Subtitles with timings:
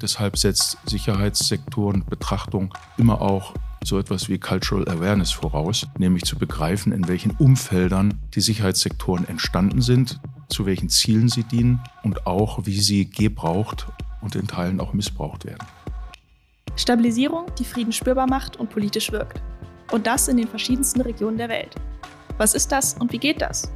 [0.00, 7.06] Deshalb setzt Sicherheitssektorenbetrachtung immer auch so etwas wie Cultural Awareness voraus, nämlich zu begreifen, in
[7.06, 13.10] welchen Umfeldern die Sicherheitssektoren entstanden sind, zu welchen Zielen sie dienen und auch, wie sie
[13.10, 13.86] gebraucht
[14.20, 15.66] und in Teilen auch missbraucht werden.
[16.76, 19.42] Stabilisierung, die Frieden spürbar macht und politisch wirkt.
[19.92, 21.74] Und das in den verschiedensten Regionen der Welt.
[22.36, 23.70] Was ist das und wie geht das?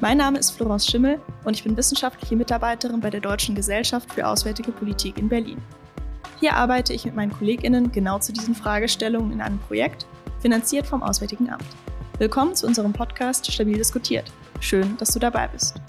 [0.00, 4.28] Mein Name ist Florence Schimmel und ich bin wissenschaftliche Mitarbeiterin bei der Deutschen Gesellschaft für
[4.28, 5.60] Auswärtige Politik in Berlin.
[6.38, 10.06] Hier arbeite ich mit meinen KollegInnen genau zu diesen Fragestellungen in einem Projekt,
[10.38, 11.66] finanziert vom Auswärtigen Amt.
[12.18, 14.30] Willkommen zu unserem Podcast Stabil diskutiert.
[14.60, 15.80] Schön, dass du dabei bist.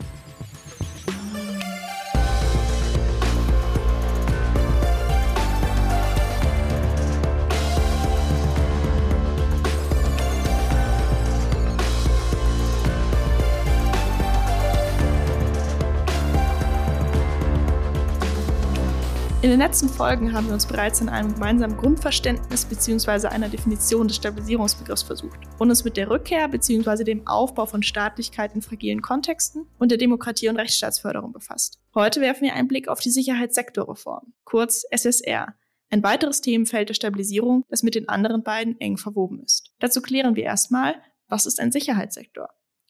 [19.49, 23.29] In den letzten Folgen haben wir uns bereits in einem gemeinsamen Grundverständnis bzw.
[23.29, 27.03] einer Definition des Stabilisierungsbegriffs versucht und uns mit der Rückkehr bzw.
[27.03, 31.79] dem Aufbau von Staatlichkeit in fragilen Kontexten und der Demokratie- und Rechtsstaatsförderung befasst.
[31.95, 35.55] Heute werfen wir einen Blick auf die Sicherheitssektorreform, kurz SSR,
[35.89, 39.73] ein weiteres Themenfeld der Stabilisierung, das mit den anderen beiden eng verwoben ist.
[39.79, 42.49] Dazu klären wir erstmal, was ist ein Sicherheitssektor?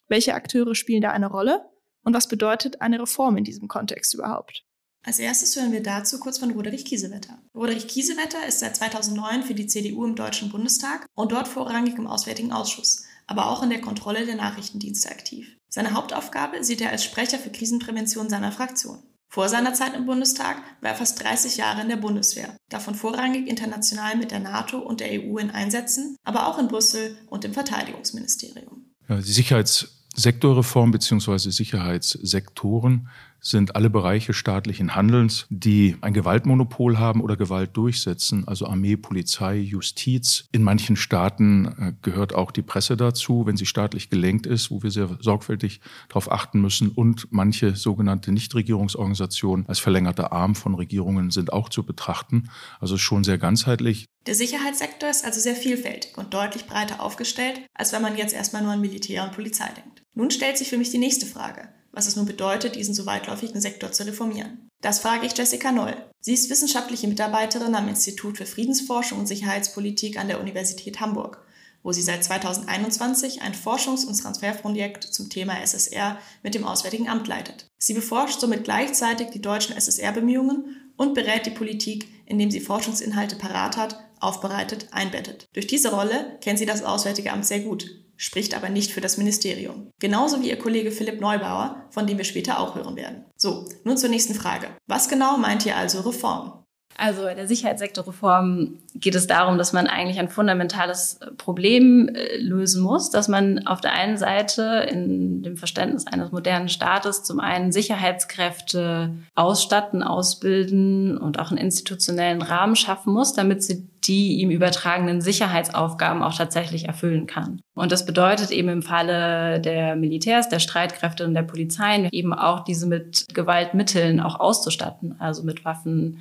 [0.09, 1.69] Welche Akteure spielen da eine Rolle?
[2.03, 4.65] Und was bedeutet eine Reform in diesem Kontext überhaupt?
[5.03, 7.41] Als erstes hören wir dazu kurz von Roderich Kiesewetter.
[7.55, 12.07] Roderich Kiesewetter ist seit 2009 für die CDU im Deutschen Bundestag und dort vorrangig im
[12.07, 15.55] Auswärtigen Ausschuss, aber auch in der Kontrolle der Nachrichtendienste aktiv.
[15.69, 18.99] Seine Hauptaufgabe sieht er als Sprecher für Krisenprävention seiner Fraktion.
[19.31, 23.47] Vor seiner Zeit im Bundestag war er fast 30 Jahre in der Bundeswehr, davon vorrangig
[23.47, 27.53] international mit der NATO und der EU in Einsätzen, aber auch in Brüssel und im
[27.53, 28.91] Verteidigungsministerium.
[29.07, 31.51] Ja, die Sicherheitssektorreform bzw.
[31.51, 33.07] Sicherheitssektoren
[33.41, 39.57] sind alle Bereiche staatlichen Handelns, die ein Gewaltmonopol haben oder Gewalt durchsetzen, also Armee, Polizei,
[39.57, 40.45] Justiz.
[40.51, 44.83] In manchen Staaten äh, gehört auch die Presse dazu, wenn sie staatlich gelenkt ist, wo
[44.83, 46.89] wir sehr sorgfältig darauf achten müssen.
[46.89, 52.49] Und manche sogenannte Nichtregierungsorganisationen als verlängerter Arm von Regierungen sind auch zu betrachten.
[52.79, 54.05] Also schon sehr ganzheitlich.
[54.25, 58.61] Der Sicherheitssektor ist also sehr vielfältig und deutlich breiter aufgestellt, als wenn man jetzt erstmal
[58.61, 60.03] nur an Militär und Polizei denkt.
[60.13, 63.61] Nun stellt sich für mich die nächste Frage was es nun bedeutet, diesen so weitläufigen
[63.61, 64.69] Sektor zu reformieren.
[64.81, 65.95] Das frage ich Jessica Noll.
[66.21, 71.45] Sie ist wissenschaftliche Mitarbeiterin am Institut für Friedensforschung und Sicherheitspolitik an der Universität Hamburg,
[71.83, 77.27] wo sie seit 2021 ein Forschungs- und Transferprojekt zum Thema SSR mit dem Auswärtigen Amt
[77.27, 77.67] leitet.
[77.77, 83.77] Sie beforscht somit gleichzeitig die deutschen SSR-Bemühungen und berät die Politik, indem sie Forschungsinhalte parat
[83.77, 85.47] hat, aufbereitet, einbettet.
[85.53, 87.85] Durch diese Rolle kennt sie das Auswärtige Amt sehr gut
[88.19, 89.91] spricht aber nicht für das Ministerium.
[89.99, 93.25] Genauso wie ihr Kollege Philipp Neubauer, von dem wir später auch hören werden.
[93.37, 94.67] So, nun zur nächsten Frage.
[94.87, 96.65] Was genau meint ihr also Reform?
[96.99, 102.83] Also bei der Sicherheitssektorreform geht es darum, dass man eigentlich ein fundamentales Problem äh, lösen
[102.83, 107.71] muss, dass man auf der einen Seite in dem Verständnis eines modernen Staates zum einen
[107.71, 115.21] Sicherheitskräfte ausstatten, ausbilden und auch einen institutionellen Rahmen schaffen muss, damit sie die ihm übertragenen
[115.21, 117.61] Sicherheitsaufgaben auch tatsächlich erfüllen kann.
[117.75, 122.63] Und das bedeutet eben im Falle der Militärs, der Streitkräfte und der Polizeien eben auch
[122.63, 126.19] diese mit Gewaltmitteln auch auszustatten, also mit Waffen,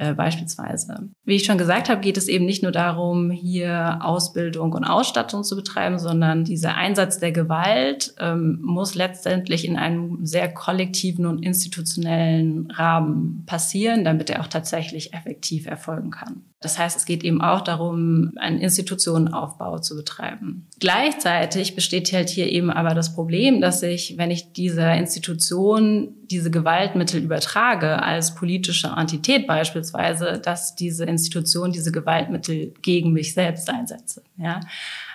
[0.00, 1.10] äh, beispielsweise.
[1.24, 5.44] Wie ich schon gesagt habe, geht es eben nicht nur darum, hier Ausbildung und Ausstattung
[5.44, 11.44] zu betreiben, sondern dieser Einsatz der Gewalt ähm, muss letztendlich in einem sehr kollektiven und
[11.44, 16.49] institutionellen Rahmen passieren, damit er auch tatsächlich effektiv erfolgen kann.
[16.62, 20.66] Das heißt, es geht eben auch darum, einen Institutionenaufbau zu betreiben.
[20.78, 26.50] Gleichzeitig besteht halt hier eben aber das Problem, dass ich, wenn ich dieser Institution diese
[26.50, 34.22] Gewaltmittel übertrage, als politische Entität beispielsweise, dass diese Institution diese Gewaltmittel gegen mich selbst einsetze.
[34.36, 34.60] Ja?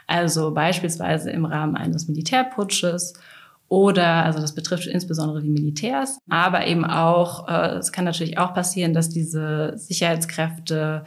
[0.07, 3.13] Also beispielsweise im Rahmen eines Militärputsches
[3.67, 8.53] oder, also das betrifft insbesondere die Militärs, aber eben auch, äh, es kann natürlich auch
[8.53, 11.05] passieren, dass diese Sicherheitskräfte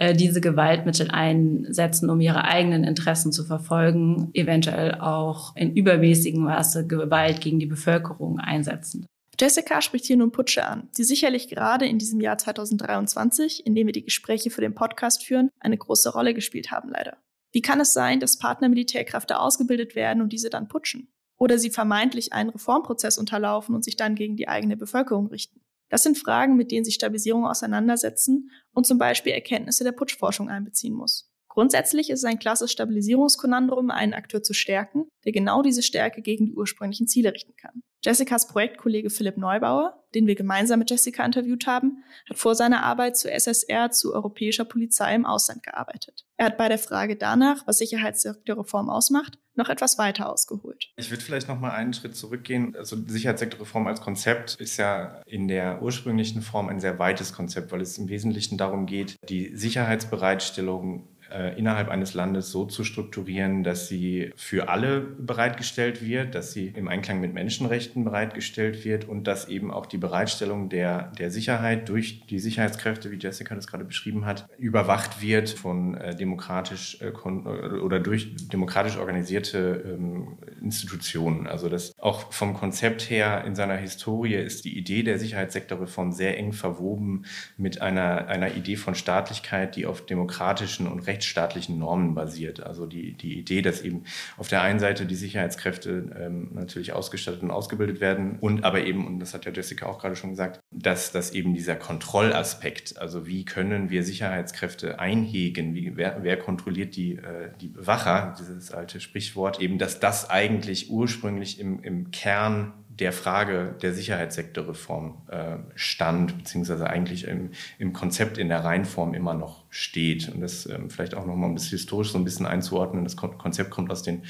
[0.00, 6.86] äh, diese Gewaltmittel einsetzen, um ihre eigenen Interessen zu verfolgen, eventuell auch in übermäßigem Maße
[6.86, 9.04] Gewalt gegen die Bevölkerung einsetzen.
[9.38, 13.88] Jessica spricht hier nun Putsche an, die sicherlich gerade in diesem Jahr 2023, in dem
[13.88, 17.18] wir die Gespräche für den Podcast führen, eine große Rolle gespielt haben, leider.
[17.52, 21.12] Wie kann es sein, dass Partnermilitärkräfte ausgebildet werden und diese dann putschen?
[21.38, 25.59] Oder sie vermeintlich einen Reformprozess unterlaufen und sich dann gegen die eigene Bevölkerung richten?
[25.90, 30.94] Das sind Fragen, mit denen sich Stabilisierung auseinandersetzen und zum Beispiel Erkenntnisse der Putschforschung einbeziehen
[30.94, 31.29] muss.
[31.50, 36.46] Grundsätzlich ist es ein klassisches Stabilisierungskonandrum, einen Akteur zu stärken, der genau diese Stärke gegen
[36.46, 37.82] die ursprünglichen Ziele richten kann.
[38.02, 43.18] Jessicas Projektkollege Philipp Neubauer, den wir gemeinsam mit Jessica interviewt haben, hat vor seiner Arbeit
[43.18, 46.24] zu SSR zu europäischer Polizei im Ausland gearbeitet.
[46.38, 50.90] Er hat bei der Frage danach, was Sicherheitssektorreform ausmacht, noch etwas weiter ausgeholt.
[50.96, 52.74] Ich würde vielleicht noch mal einen Schritt zurückgehen.
[52.74, 57.82] Also Sicherheitssektorreform als Konzept ist ja in der ursprünglichen Form ein sehr weites Konzept, weil
[57.82, 63.88] es im Wesentlichen darum geht, die Sicherheitsbereitstellung äh, innerhalb eines Landes so zu strukturieren, dass
[63.88, 69.48] sie für alle bereitgestellt wird, dass sie im Einklang mit Menschenrechten bereitgestellt wird und dass
[69.48, 74.26] eben auch die Bereitstellung der, der Sicherheit durch die Sicherheitskräfte, wie Jessica das gerade beschrieben
[74.26, 81.46] hat, überwacht wird von äh, demokratisch äh, oder durch demokratisch organisierte ähm, Institutionen.
[81.46, 86.36] Also das auch vom Konzept her in seiner Historie ist die Idee der Sicherheitssektorreform sehr
[86.38, 87.24] eng verwoben
[87.56, 92.62] mit einer, einer Idee von Staatlichkeit, die auf demokratischen und rechtlichen rechtsstaatlichen Normen basiert.
[92.62, 94.04] Also die, die Idee, dass eben
[94.38, 99.06] auf der einen Seite die Sicherheitskräfte ähm, natürlich ausgestattet und ausgebildet werden und aber eben,
[99.06, 103.26] und das hat ja Jessica auch gerade schon gesagt, dass, dass eben dieser Kontrollaspekt, also
[103.26, 109.00] wie können wir Sicherheitskräfte einhegen, wie, wer, wer kontrolliert die, äh, die Bewacher, dieses alte
[109.00, 116.36] Sprichwort, eben, dass das eigentlich ursprünglich im, im Kern der Frage der Sicherheitssektorreform äh, stand,
[116.38, 120.28] beziehungsweise eigentlich im, im Konzept in der Reihenform immer noch steht.
[120.28, 123.04] Und das ähm, vielleicht auch nochmal um das historisch so ein bisschen einzuordnen.
[123.04, 124.24] Das Konzept kommt aus den,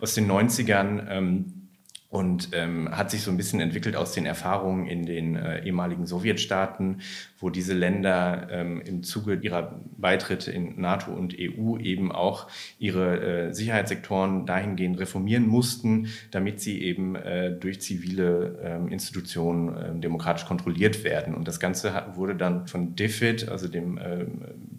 [0.00, 1.06] aus den 90ern.
[1.08, 1.66] Ähm,
[2.08, 6.06] und ähm, hat sich so ein bisschen entwickelt aus den Erfahrungen in den äh, ehemaligen
[6.06, 7.00] Sowjetstaaten,
[7.40, 13.48] wo diese Länder ähm, im Zuge ihrer Beitritte in NATO und EU eben auch ihre
[13.48, 20.46] äh, Sicherheitssektoren dahingehend reformieren mussten, damit sie eben äh, durch zivile äh, Institutionen äh, demokratisch
[20.46, 21.34] kontrolliert werden.
[21.34, 23.98] Und das Ganze hat, wurde dann von DFID, also dem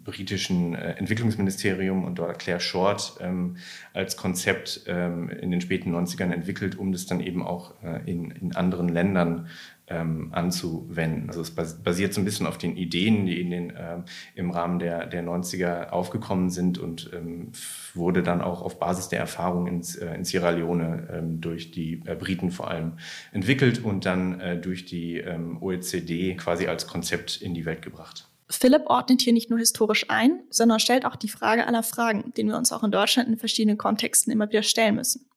[0.08, 3.56] britischen äh, Entwicklungsministerium und dort Claire Short ähm,
[3.92, 8.30] als Konzept ähm, in den späten 90ern entwickelt, um das dann eben auch äh, in,
[8.30, 9.48] in anderen Ländern
[9.90, 11.28] ähm, anzuwenden.
[11.28, 13.98] Also es basiert so ein bisschen auf den Ideen, die in den, äh,
[14.34, 17.52] im Rahmen der, der 90er aufgekommen sind und ähm,
[17.94, 22.02] wurde dann auch auf Basis der Erfahrung in, äh, in Sierra Leone ähm, durch die
[22.06, 22.92] äh, Briten vor allem
[23.32, 28.27] entwickelt und dann äh, durch die ähm, OECD quasi als Konzept in die Welt gebracht.
[28.50, 32.48] Philipp ordnet hier nicht nur historisch ein, sondern stellt auch die Frage aller Fragen, denen
[32.48, 35.28] wir uns auch in Deutschland in verschiedenen Kontexten immer wieder stellen müssen.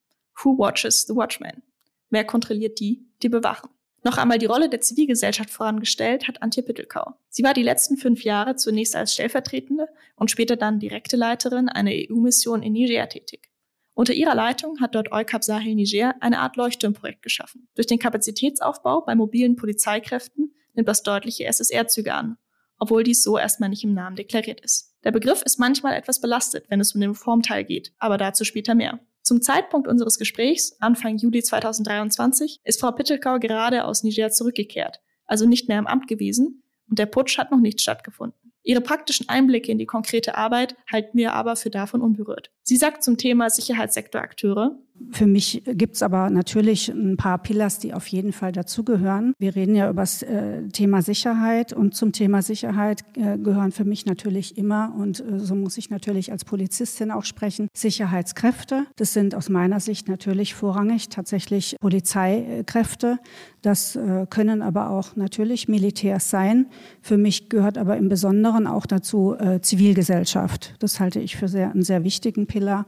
[0.42, 1.62] Who watches the watchman?
[2.10, 3.69] Wer kontrolliert die, die bewachen?
[4.04, 7.13] Noch einmal die Rolle der Zivilgesellschaft vorangestellt hat Antje Pittelkau.
[7.30, 11.92] Sie war die letzten fünf Jahre zunächst als stellvertretende und später dann direkte Leiterin einer
[11.92, 13.52] EU-Mission in Niger tätig.
[13.94, 17.68] Unter ihrer Leitung hat dort EUCAP Sahel Niger eine Art Leuchtturmprojekt geschaffen.
[17.75, 22.38] Durch den Kapazitätsaufbau bei mobilen Polizeikräften nimmt das deutliche SSR-Züge an,
[22.81, 24.95] obwohl dies so erstmal nicht im Namen deklariert ist.
[25.04, 28.74] Der Begriff ist manchmal etwas belastet, wenn es um den Reformteil geht, aber dazu später
[28.74, 29.00] mehr.
[29.22, 35.48] Zum Zeitpunkt unseres Gesprächs, Anfang Juli 2023, ist Frau Pittelkau gerade aus Niger zurückgekehrt, also
[35.48, 38.51] nicht mehr im Amt gewesen, und der Putsch hat noch nicht stattgefunden.
[38.63, 42.51] Ihre praktischen Einblicke in die konkrete Arbeit halten wir aber für davon unberührt.
[42.63, 44.80] Sie sagt zum Thema Sicherheitssektorakteure,
[45.12, 49.33] für mich gibt's aber natürlich ein paar Pillars, die auf jeden Fall dazugehören.
[49.39, 53.86] Wir reden ja über das äh, Thema Sicherheit und zum Thema Sicherheit äh, gehören für
[53.86, 58.86] mich natürlich immer, und äh, so muss ich natürlich als Polizistin auch sprechen, Sicherheitskräfte.
[58.95, 63.18] Das sind aus meiner Sicht natürlich vorrangig tatsächlich Polizeikräfte.
[63.62, 63.98] Das
[64.31, 66.65] können aber auch natürlich Militärs sein.
[67.01, 70.74] Für mich gehört aber im Besonderen auch dazu Zivilgesellschaft.
[70.79, 72.88] Das halte ich für sehr, einen sehr wichtigen Pillar.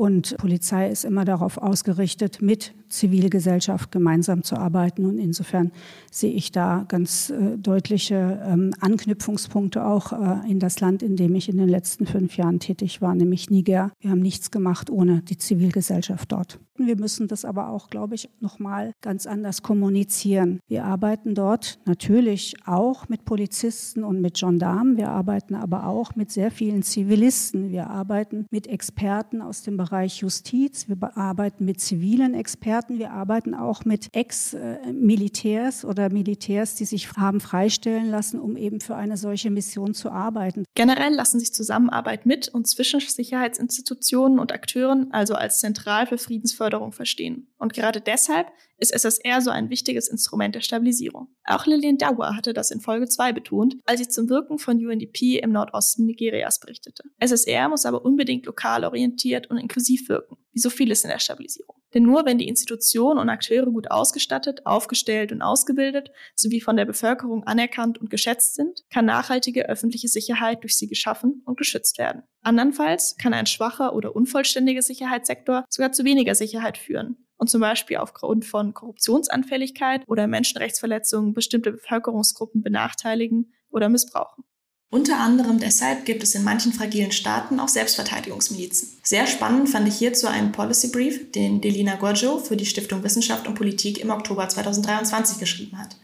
[0.00, 5.04] Und Polizei ist immer darauf ausgerichtet, mit Zivilgesellschaft gemeinsam zu arbeiten.
[5.04, 5.72] Und insofern
[6.10, 11.34] sehe ich da ganz äh, deutliche ähm, Anknüpfungspunkte auch äh, in das Land, in dem
[11.34, 13.92] ich in den letzten fünf Jahren tätig war, nämlich Niger.
[14.00, 16.58] Wir haben nichts gemacht ohne die Zivilgesellschaft dort.
[16.86, 20.60] Wir müssen das aber auch, glaube ich, nochmal ganz anders kommunizieren.
[20.68, 24.96] Wir arbeiten dort natürlich auch mit Polizisten und mit Gendarmen.
[24.96, 27.70] Wir arbeiten aber auch mit sehr vielen Zivilisten.
[27.70, 30.88] Wir arbeiten mit Experten aus dem Bereich Justiz.
[30.88, 32.98] Wir arbeiten mit zivilen Experten.
[32.98, 38.96] Wir arbeiten auch mit Ex-Militärs oder Militärs, die sich haben freistellen lassen, um eben für
[38.96, 40.64] eine solche Mission zu arbeiten.
[40.74, 46.69] Generell lassen sich Zusammenarbeit mit und zwischen Sicherheitsinstitutionen und Akteuren also als zentral für Friedensförderung
[46.70, 47.48] Förderung verstehen.
[47.58, 48.48] Und gerade deshalb
[48.78, 51.28] ist SSR so ein wichtiges Instrument der Stabilisierung.
[51.44, 55.38] Auch Lillian Dauer hatte das in Folge 2 betont, als sie zum Wirken von UNDP
[55.38, 57.02] im Nordosten Nigerias berichtete.
[57.18, 61.79] SSR muss aber unbedingt lokal orientiert und inklusiv wirken, wie so vieles in der Stabilisierung.
[61.94, 66.84] Denn nur wenn die Institutionen und Akteure gut ausgestattet, aufgestellt und ausgebildet sowie von der
[66.84, 72.22] Bevölkerung anerkannt und geschätzt sind, kann nachhaltige öffentliche Sicherheit durch sie geschaffen und geschützt werden.
[72.42, 77.96] Andernfalls kann ein schwacher oder unvollständiger Sicherheitssektor sogar zu weniger Sicherheit führen und zum Beispiel
[77.96, 84.44] aufgrund von Korruptionsanfälligkeit oder Menschenrechtsverletzungen bestimmte Bevölkerungsgruppen benachteiligen oder missbrauchen.
[84.92, 88.88] Unter anderem deshalb gibt es in manchen fragilen Staaten auch Selbstverteidigungsmilizen.
[89.04, 93.46] Sehr spannend fand ich hierzu einen Policy Brief, den Delina Gorgio für die Stiftung Wissenschaft
[93.46, 95.96] und Politik im Oktober 2023 geschrieben hat.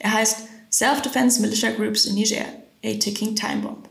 [0.00, 0.38] Er heißt
[0.72, 2.44] Self-Defense Militia Groups in Niger,
[2.84, 3.88] a Ticking Time Bomb.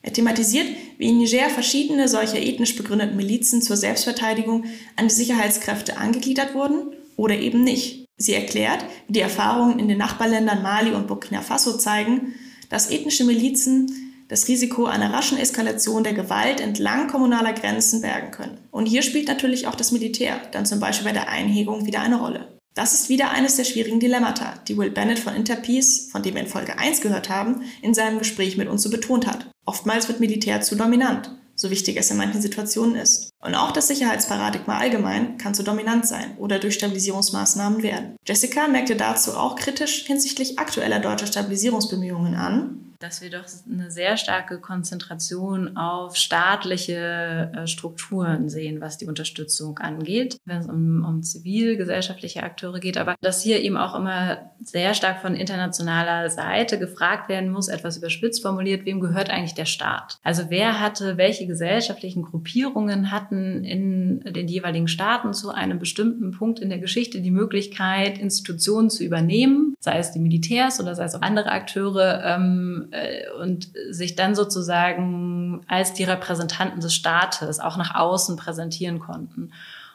[0.00, 4.64] Er thematisiert, wie in Niger verschiedene solcher ethnisch begründeten Milizen zur Selbstverteidigung
[4.96, 8.06] an die Sicherheitskräfte angegliedert wurden oder eben nicht.
[8.16, 12.34] Sie erklärt, wie die Erfahrungen in den Nachbarländern Mali und Burkina Faso zeigen,
[12.70, 18.58] dass ethnische Milizen das Risiko einer raschen Eskalation der Gewalt entlang kommunaler Grenzen bergen können.
[18.70, 22.20] Und hier spielt natürlich auch das Militär, dann zum Beispiel bei der Einhegung, wieder eine
[22.20, 22.60] Rolle.
[22.74, 26.42] Das ist wieder eines der schwierigen Dilemmata, die Will Bennett von Interpeace, von dem wir
[26.42, 29.50] in Folge 1 gehört haben, in seinem Gespräch mit uns so betont hat.
[29.66, 33.34] Oftmals wird Militär zu dominant, so wichtig es in manchen Situationen ist.
[33.40, 38.16] Und auch das Sicherheitsparadigma allgemein kann zu dominant sein oder durch Stabilisierungsmaßnahmen werden.
[38.26, 44.18] Jessica merkte dazu auch kritisch hinsichtlich aktueller deutscher Stabilisierungsbemühungen an, dass wir doch eine sehr
[44.18, 51.22] starke Konzentration auf staatliche äh, Strukturen sehen, was die Unterstützung angeht, wenn es um, um
[51.22, 57.28] zivilgesellschaftliche Akteure geht, aber dass hier eben auch immer sehr stark von internationaler Seite gefragt
[57.28, 60.18] werden muss, etwas überspitzt formuliert, wem gehört eigentlich der Staat?
[60.22, 66.58] Also wer hatte, welche gesellschaftlichen Gruppierungen hatten in den jeweiligen Staaten zu einem bestimmten Punkt
[66.60, 71.14] in der Geschichte die Möglichkeit, Institutionen zu übernehmen, sei es die Militärs oder sei es
[71.14, 77.76] auch andere Akteure, ähm, äh, und sich dann sozusagen als die Repräsentanten des Staates auch
[77.76, 79.52] nach außen präsentieren konnten.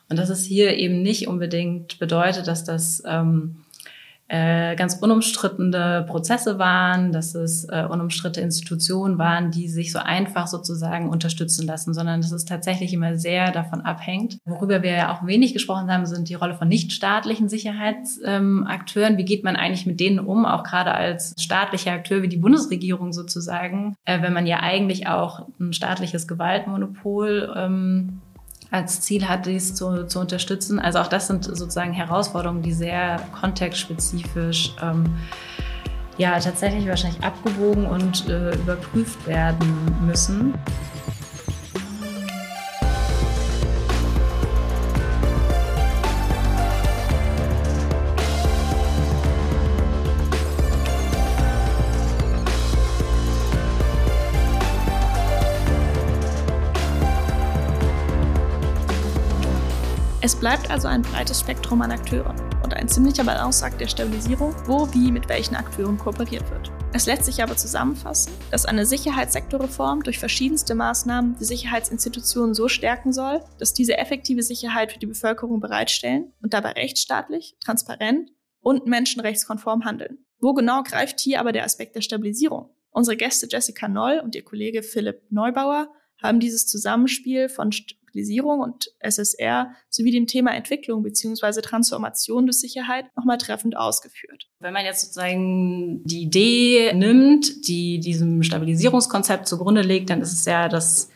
[0.09, 3.64] Und dass es hier eben nicht unbedingt bedeutet, dass das ähm,
[4.27, 10.47] äh, ganz unumstrittene Prozesse waren, dass es äh, unumstrittene Institutionen waren, die sich so einfach
[10.47, 14.39] sozusagen unterstützen lassen, sondern dass es tatsächlich immer sehr davon abhängt.
[14.45, 19.13] Worüber wir ja auch wenig gesprochen haben, sind die Rolle von nichtstaatlichen Sicherheitsakteuren.
[19.13, 22.37] Ähm, wie geht man eigentlich mit denen um, auch gerade als staatlicher Akteur wie die
[22.37, 28.21] Bundesregierung sozusagen, äh, wenn man ja eigentlich auch ein staatliches Gewaltmonopol ähm,
[28.75, 30.79] als Ziel hat, dies zu, zu unterstützen.
[30.79, 35.15] Also auch das sind sozusagen Herausforderungen, die sehr kontextspezifisch ähm,
[36.17, 40.53] ja tatsächlich wahrscheinlich abgewogen und äh, überprüft werden müssen.
[60.25, 64.91] Es bleibt also ein breites Spektrum an Akteuren und ein ziemlicher Balanceakt der Stabilisierung, wo
[64.91, 66.71] wie mit welchen Akteuren kooperiert wird.
[66.93, 73.13] Es lässt sich aber zusammenfassen, dass eine Sicherheitssektorreform durch verschiedenste Maßnahmen die Sicherheitsinstitutionen so stärken
[73.13, 79.85] soll, dass diese effektive Sicherheit für die Bevölkerung bereitstellen und dabei rechtsstaatlich, transparent und menschenrechtskonform
[79.85, 80.25] handeln.
[80.39, 82.71] Wo genau greift hier aber der Aspekt der Stabilisierung?
[82.89, 87.71] Unsere Gäste Jessica Noll und ihr Kollege Philipp Neubauer haben dieses Zusammenspiel von
[88.15, 91.61] Stabilisierung und SSR sowie dem Thema Entwicklung bzw.
[91.61, 94.47] Transformation durch Sicherheit nochmal treffend ausgeführt.
[94.59, 100.45] Wenn man jetzt sozusagen die Idee nimmt, die diesem Stabilisierungskonzept zugrunde liegt, dann ist es
[100.45, 101.09] ja das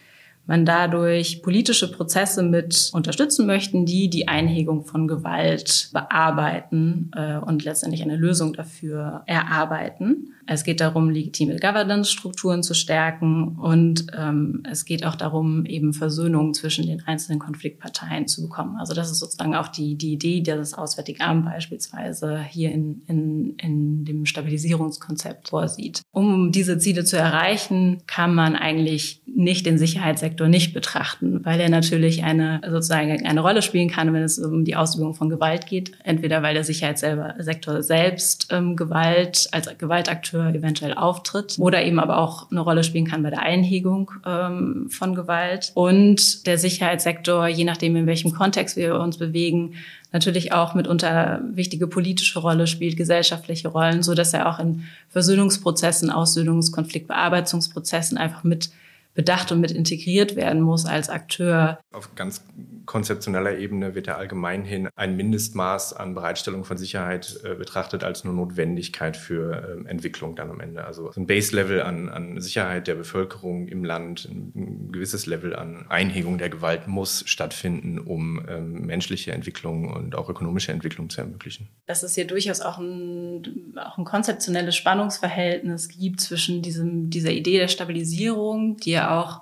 [0.50, 7.64] man dadurch politische Prozesse mit unterstützen möchten, die die Einhegung von Gewalt bearbeiten äh, und
[7.64, 10.34] letztendlich eine Lösung dafür erarbeiten.
[10.48, 16.56] Es geht darum, legitime Governance-Strukturen zu stärken und ähm, es geht auch darum, eben Versöhnung
[16.56, 18.78] zwischen den einzelnen Konfliktparteien zu bekommen.
[18.80, 23.04] Also das ist sozusagen auch die, die Idee, die das Auswärtige Amt beispielsweise hier in,
[23.06, 26.02] in, in dem Stabilisierungskonzept vorsieht.
[26.12, 31.70] Um diese Ziele zu erreichen, kann man eigentlich nicht den Sicherheitssektor nicht betrachten, weil er
[31.70, 35.92] natürlich eine sozusagen eine Rolle spielen kann, wenn es um die Ausübung von Gewalt geht.
[36.04, 42.18] Entweder weil der Sicherheitssektor selbst ähm, Gewalt als Gewaltakteur Akteur eventuell auftritt oder eben aber
[42.18, 45.72] auch eine Rolle spielen kann bei der Einhegung ähm, von Gewalt.
[45.74, 49.76] Und der Sicherheitssektor, je nachdem, in welchem Kontext wir uns bewegen,
[50.12, 56.12] natürlich auch mitunter wichtige politische Rolle spielt, gesellschaftliche Rollen, so dass er auch in Versöhnungsprozessen,
[56.12, 58.72] Aussöhnungskonfliktbearbeitungsprozessen einfach mit
[59.14, 61.80] bedacht und mit integriert werden muss als Akteur.
[61.92, 62.44] Auf ganz
[62.86, 68.24] konzeptioneller Ebene wird ja allgemein hin ein Mindestmaß an Bereitstellung von Sicherheit äh, betrachtet als
[68.24, 70.86] nur Notwendigkeit für ähm, Entwicklung dann am Ende.
[70.86, 75.86] Also ein Base-Level an, an Sicherheit der Bevölkerung im Land, ein, ein, gewisses Level an
[75.88, 81.68] Einhegung der Gewalt muss stattfinden, um ähm, menschliche Entwicklung und auch ökonomische Entwicklung zu ermöglichen.
[81.86, 87.60] Dass es hier durchaus auch ein, auch ein konzeptionelles Spannungsverhältnis gibt zwischen diesem, dieser Idee
[87.60, 89.42] der Stabilisierung, die ja auch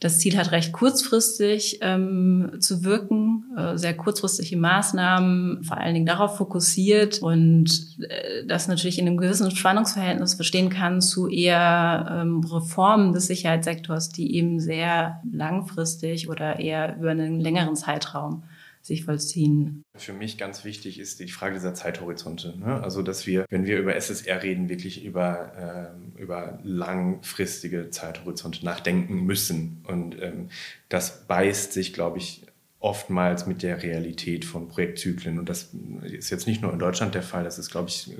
[0.00, 6.04] das Ziel hat, recht kurzfristig ähm, zu wirken, äh, sehr kurzfristige Maßnahmen, vor allen Dingen
[6.04, 12.40] darauf fokussiert und äh, das natürlich in einem gewissen Spannungsverhältnis verstehen kann zu eher ähm,
[12.44, 18.42] Reformen des Sicherheitssektors, die eben sehr langfristig oder eher über einen längeren Zeitraum
[18.84, 19.82] sich vollziehen.
[19.96, 22.54] Für mich ganz wichtig ist die Frage dieser Zeithorizonte.
[22.58, 22.82] Ne?
[22.82, 29.24] Also, dass wir, wenn wir über SSR reden, wirklich über, ähm, über langfristige Zeithorizonte nachdenken
[29.24, 29.82] müssen.
[29.88, 30.50] Und ähm,
[30.90, 32.46] das beißt sich, glaube ich,
[32.84, 35.38] oftmals mit der Realität von Projektzyklen.
[35.38, 35.70] Und das
[36.02, 38.14] ist jetzt nicht nur in Deutschland der Fall, das ist, glaube ich,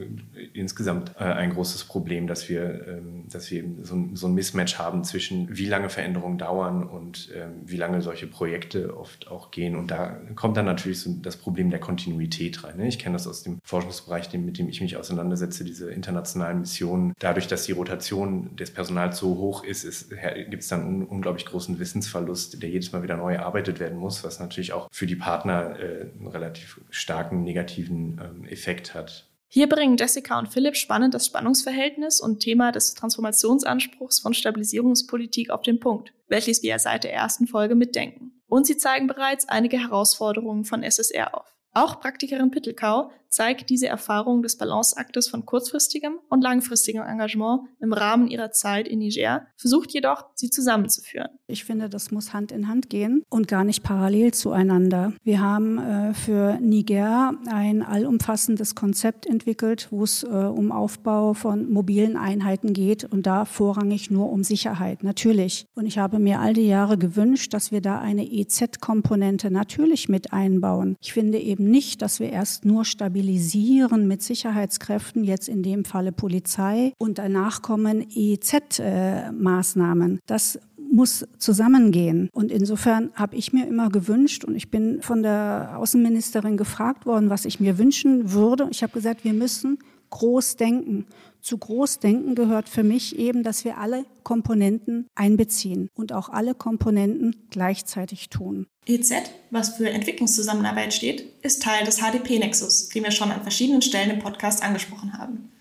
[0.54, 5.54] insgesamt äh, ein großes Problem, dass wir, ähm, dass wir so ein, Mismatch haben zwischen,
[5.54, 9.76] wie lange Veränderungen dauern und ähm, wie lange solche Projekte oft auch gehen.
[9.76, 12.78] Und da kommt dann natürlich so das Problem der Kontinuität rein.
[12.78, 12.88] Ne?
[12.88, 17.12] Ich kenne das aus dem Forschungsbereich, mit dem ich mich auseinandersetze, diese internationalen Missionen.
[17.18, 20.08] Dadurch, dass die Rotation des Personals so hoch ist, ist
[20.48, 24.24] gibt es dann einen unglaublich großen Wissensverlust, der jedes Mal wieder neu erarbeitet werden muss,
[24.24, 29.28] was natürlich natürlich auch für die Partner äh, einen relativ starken negativen ähm, Effekt hat.
[29.48, 35.62] Hier bringen Jessica und Philipp spannend das Spannungsverhältnis und Thema des Transformationsanspruchs von Stabilisierungspolitik auf
[35.62, 38.32] den Punkt, welches wir seit der ersten Folge mitdenken.
[38.46, 41.53] Und sie zeigen bereits einige Herausforderungen von SSR auf.
[41.74, 48.28] Auch Praktikerin Pittelkau zeigt diese Erfahrung des Balanceaktes von kurzfristigem und langfristigem Engagement im Rahmen
[48.28, 51.30] ihrer Zeit in Niger, versucht jedoch, sie zusammenzuführen.
[51.48, 55.12] Ich finde, das muss Hand in Hand gehen und gar nicht parallel zueinander.
[55.24, 61.72] Wir haben äh, für Niger ein allumfassendes Konzept entwickelt, wo es äh, um Aufbau von
[61.72, 65.66] mobilen Einheiten geht und da vorrangig nur um Sicherheit, natürlich.
[65.74, 70.32] Und ich habe mir all die Jahre gewünscht, dass wir da eine EZ-Komponente natürlich mit
[70.32, 70.96] einbauen.
[71.00, 76.12] Ich finde eben nicht, dass wir erst nur stabilisieren mit Sicherheitskräften, jetzt in dem Falle
[76.12, 80.20] Polizei, und danach kommen EZ-Maßnahmen.
[80.26, 80.58] Das
[80.90, 82.28] muss zusammengehen.
[82.32, 87.30] Und insofern habe ich mir immer gewünscht, und ich bin von der Außenministerin gefragt worden,
[87.30, 88.68] was ich mir wünschen würde.
[88.70, 89.78] Ich habe gesagt, wir müssen
[90.10, 91.06] groß denken.
[91.44, 97.36] Zu Großdenken gehört für mich eben, dass wir alle Komponenten einbeziehen und auch alle Komponenten
[97.50, 98.66] gleichzeitig tun.
[98.86, 99.12] EZ,
[99.50, 104.20] was für Entwicklungszusammenarbeit steht, ist Teil des HDP-Nexus, den wir schon an verschiedenen Stellen im
[104.20, 105.52] Podcast angesprochen haben.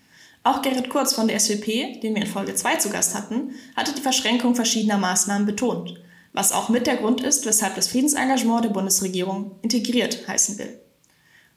[0.42, 3.92] Auch Gerrit Kurz von der SWP, den wir in Folge 2 zu Gast hatten, hatte
[3.94, 6.00] die Verschränkung verschiedener Maßnahmen betont,
[6.32, 10.80] was auch mit der Grund ist, weshalb das Friedensengagement der Bundesregierung integriert heißen will.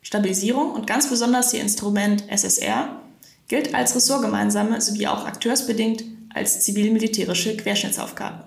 [0.01, 3.06] Stabilisierung und ganz besonders ihr Instrument SSR
[3.47, 8.45] gilt als ressortgemeinsame sowie auch akteursbedingt als zivil-militärische Querschnittsaufgabe.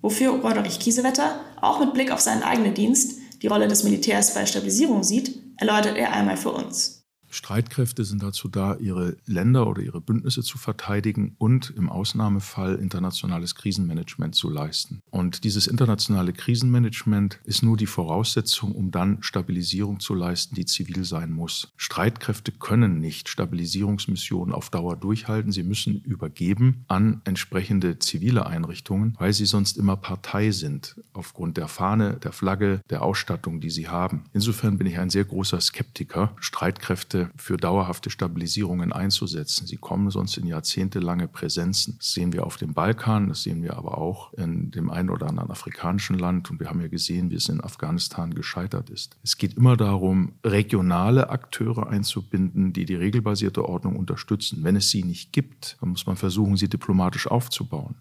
[0.00, 4.46] Wofür Roderich Kiesewetter auch mit Blick auf seinen eigenen Dienst die Rolle des Militärs bei
[4.46, 7.03] Stabilisierung sieht, erläutert er einmal für uns.
[7.34, 13.56] Streitkräfte sind dazu da, ihre Länder oder ihre Bündnisse zu verteidigen und im Ausnahmefall internationales
[13.56, 15.02] Krisenmanagement zu leisten.
[15.10, 21.04] Und dieses internationale Krisenmanagement ist nur die Voraussetzung, um dann Stabilisierung zu leisten, die zivil
[21.04, 21.72] sein muss.
[21.76, 25.50] Streitkräfte können nicht Stabilisierungsmissionen auf Dauer durchhalten.
[25.50, 31.66] Sie müssen übergeben an entsprechende zivile Einrichtungen, weil sie sonst immer Partei sind, aufgrund der
[31.66, 34.24] Fahne, der Flagge, der Ausstattung, die sie haben.
[34.32, 36.36] Insofern bin ich ein sehr großer Skeptiker.
[36.38, 39.66] Streitkräfte für dauerhafte Stabilisierungen einzusetzen.
[39.66, 41.96] Sie kommen sonst in jahrzehntelange Präsenzen.
[41.98, 45.28] Das sehen wir auf dem Balkan, das sehen wir aber auch in dem einen oder
[45.28, 46.50] anderen afrikanischen Land.
[46.50, 49.16] Und wir haben ja gesehen, wie es in Afghanistan gescheitert ist.
[49.22, 54.62] Es geht immer darum, regionale Akteure einzubinden, die die regelbasierte Ordnung unterstützen.
[54.62, 57.96] Wenn es sie nicht gibt, dann muss man versuchen, sie diplomatisch aufzubauen.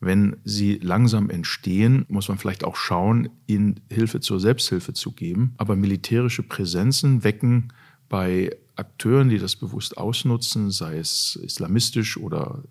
[0.00, 5.54] Wenn sie langsam entstehen, muss man vielleicht auch schauen, ihnen Hilfe zur Selbsthilfe zu geben.
[5.56, 7.72] Aber militärische Präsenzen wecken
[8.08, 12.62] bei Akteuren, die das bewusst ausnutzen, sei es islamistisch oder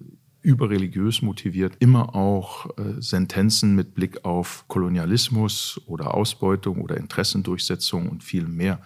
[0.41, 8.23] überreligiös motiviert, immer auch äh, Sentenzen mit Blick auf Kolonialismus oder Ausbeutung oder Interessendurchsetzung und
[8.23, 8.79] viel mehr.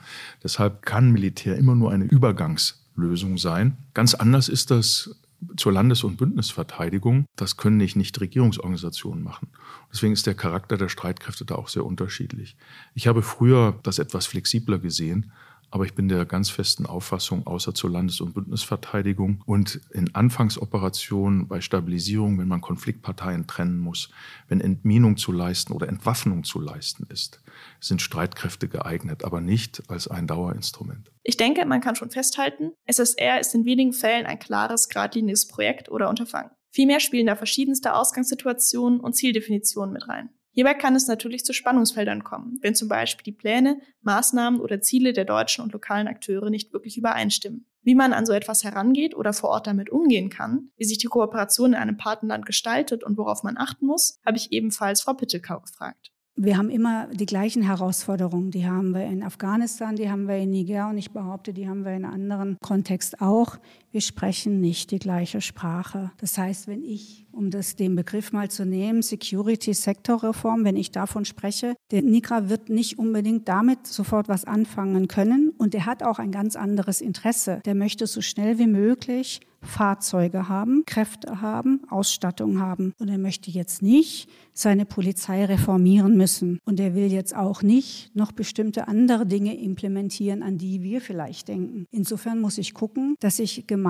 [0.44, 3.78] Deshalb kann Militär immer nur eine Übergangslösung sein.
[3.94, 5.16] Ganz anders ist das
[5.56, 7.26] zur Landes- und Bündnisverteidigung.
[7.36, 9.50] Das können nicht Nichtregierungsorganisationen machen.
[9.92, 12.56] Deswegen ist der Charakter der Streitkräfte da auch sehr unterschiedlich.
[12.96, 15.32] Ich habe früher das etwas flexibler gesehen
[15.72, 21.48] Aber ich bin der ganz festen Auffassung, außer zur Landes- und Bündnisverteidigung und in Anfangsoperationen
[21.48, 24.10] bei Stabilisierung, wenn man Konfliktparteien trennen muss,
[24.50, 27.42] wenn Entminung zu leisten oder Entwaffnung zu leisten ist,
[27.80, 31.10] sind Streitkräfte geeignet, aber nicht als ein Dauerinstrument.
[31.24, 35.90] Ich denke, man kann schon festhalten, SSR ist in wenigen Fällen ein klares, geradliniges Projekt
[35.90, 36.52] oder Unterfangen.
[36.70, 40.30] Vielmehr spielen da verschiedenste Ausgangssituationen und Zieldefinitionen mit rein.
[40.54, 45.14] Hierbei kann es natürlich zu Spannungsfeldern kommen, wenn zum Beispiel die Pläne, Maßnahmen oder Ziele
[45.14, 47.66] der deutschen und lokalen Akteure nicht wirklich übereinstimmen.
[47.84, 51.08] Wie man an so etwas herangeht oder vor Ort damit umgehen kann, wie sich die
[51.08, 55.62] Kooperation in einem Partnerland gestaltet und worauf man achten muss, habe ich ebenfalls Frau Pittelkau
[55.62, 56.12] gefragt.
[56.36, 58.52] Wir haben immer die gleichen Herausforderungen.
[58.52, 61.84] Die haben wir in Afghanistan, die haben wir in Niger und ich behaupte, die haben
[61.84, 63.58] wir in anderen Kontext auch.
[63.94, 66.12] Wir sprechen nicht die gleiche Sprache.
[66.18, 70.78] Das heißt, wenn ich, um das, den Begriff mal zu nehmen, Security Sector Reform, wenn
[70.78, 75.86] ich davon spreche, der Nigra wird nicht unbedingt damit sofort was anfangen können und er
[75.86, 77.60] hat auch ein ganz anderes Interesse.
[77.66, 82.94] Der möchte so schnell wie möglich Fahrzeuge haben, Kräfte haben, Ausstattung haben.
[82.98, 86.60] Und er möchte jetzt nicht seine Polizei reformieren müssen.
[86.66, 91.48] Und er will jetzt auch nicht noch bestimmte andere Dinge implementieren, an die wir vielleicht
[91.48, 91.86] denken.
[91.92, 93.81] Insofern muss ich gucken, dass ich gemeinsam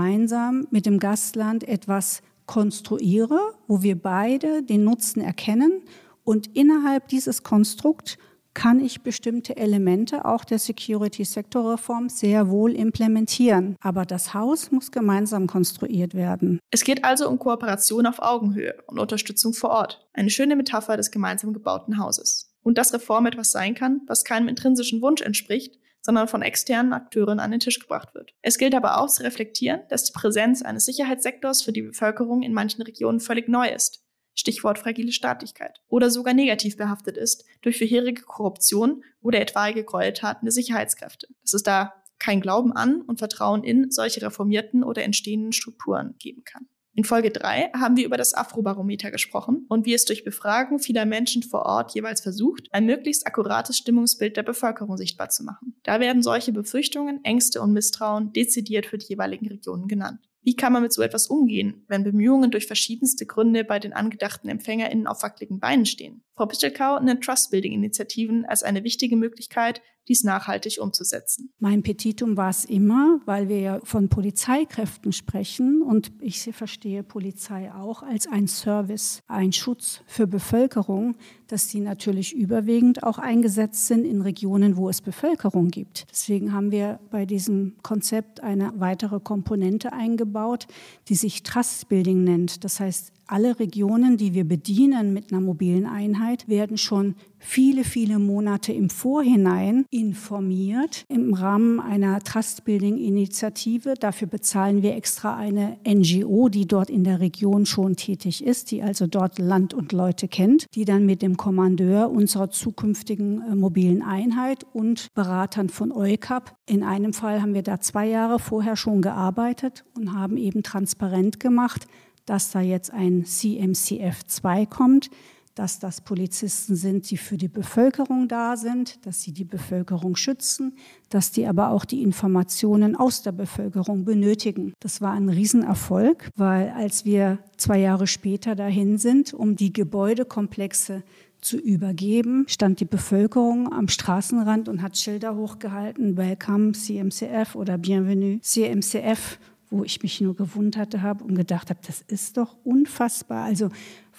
[0.70, 5.84] mit dem Gastland etwas konstruiere, wo wir beide den Nutzen erkennen
[6.24, 8.18] und innerhalb dieses Konstrukt
[8.54, 13.78] kann ich bestimmte Elemente auch der Security-Sektorreform sehr wohl implementieren.
[13.80, 16.60] Aber das Haus muss gemeinsam konstruiert werden.
[16.70, 20.06] Es geht also um Kooperation auf Augenhöhe und Unterstützung vor Ort.
[20.14, 22.54] Eine schöne Metapher des gemeinsam gebauten Hauses.
[22.64, 27.40] Und dass Reform etwas sein kann, was keinem intrinsischen Wunsch entspricht, sondern von externen Akteuren
[27.40, 28.34] an den Tisch gebracht wird.
[28.42, 32.54] Es gilt aber auch zu reflektieren, dass die Präsenz eines Sicherheitssektors für die Bevölkerung in
[32.54, 34.02] manchen Regionen völlig neu ist
[34.34, 40.52] Stichwort fragile Staatlichkeit, oder sogar negativ behaftet ist durch vorherige Korruption oder etwaige Gräueltaten der
[40.52, 41.28] Sicherheitskräfte.
[41.42, 46.44] Dass es da kein Glauben an und Vertrauen in solche reformierten oder entstehenden Strukturen geben
[46.44, 46.68] kann.
[46.94, 51.06] In Folge 3 haben wir über das Afrobarometer gesprochen und wie es durch Befragen vieler
[51.06, 55.80] Menschen vor Ort jeweils versucht, ein möglichst akkurates Stimmungsbild der Bevölkerung sichtbar zu machen.
[55.84, 60.20] Da werden solche Befürchtungen, Ängste und Misstrauen dezidiert für die jeweiligen Regionen genannt.
[60.44, 64.50] Wie kann man mit so etwas umgehen, wenn Bemühungen durch verschiedenste Gründe bei den angedachten
[64.50, 66.24] EmpfängerInnen auf wackeligen Beinen stehen?
[66.36, 71.52] Frau Pittelkau nennt Trust-Building-Initiativen als eine wichtige Möglichkeit, dies nachhaltig umzusetzen.
[71.60, 77.72] Mein Petitum war es immer, weil wir ja von Polizeikräften sprechen und ich verstehe Polizei
[77.74, 81.16] auch als ein Service, ein Schutz für Bevölkerung,
[81.48, 86.06] dass die natürlich überwiegend auch eingesetzt sind in Regionen, wo es Bevölkerung gibt.
[86.10, 90.68] Deswegen haben wir bei diesem Konzept eine weitere Komponente eingebaut,
[91.10, 92.64] die sich Trust Building nennt.
[92.64, 98.20] Das heißt, alle Regionen, die wir bedienen mit einer mobilen Einheit, werden schon viele, viele
[98.20, 103.96] Monate im Vorhinein informiert im Rahmen einer Trust-Building-Initiative.
[104.00, 108.84] Dafür bezahlen wir extra eine NGO, die dort in der Region schon tätig ist, die
[108.84, 114.04] also dort Land und Leute kennt, die dann mit dem Kommandeur unserer zukünftigen äh, mobilen
[114.04, 119.02] Einheit und Beratern von EUCAP, in einem Fall haben wir da zwei Jahre vorher schon
[119.02, 121.88] gearbeitet und haben eben transparent gemacht,
[122.26, 125.10] dass da jetzt ein CMCF2 kommt,
[125.56, 130.76] dass das Polizisten sind, die für die Bevölkerung da sind, dass sie die Bevölkerung schützen,
[131.10, 134.74] dass die aber auch die Informationen aus der Bevölkerung benötigen.
[134.80, 141.04] Das war ein Riesenerfolg, weil als wir zwei Jahre später dahin sind, um die Gebäudekomplexe
[141.42, 148.40] zu übergeben, stand die Bevölkerung am Straßenrand und hat Schilder hochgehalten, Welcome CMCF oder Bienvenue
[148.42, 149.40] CMCF
[149.72, 153.46] wo ich mich nur gewundert habe und gedacht habe, das ist doch unfassbar.
[153.46, 153.70] Also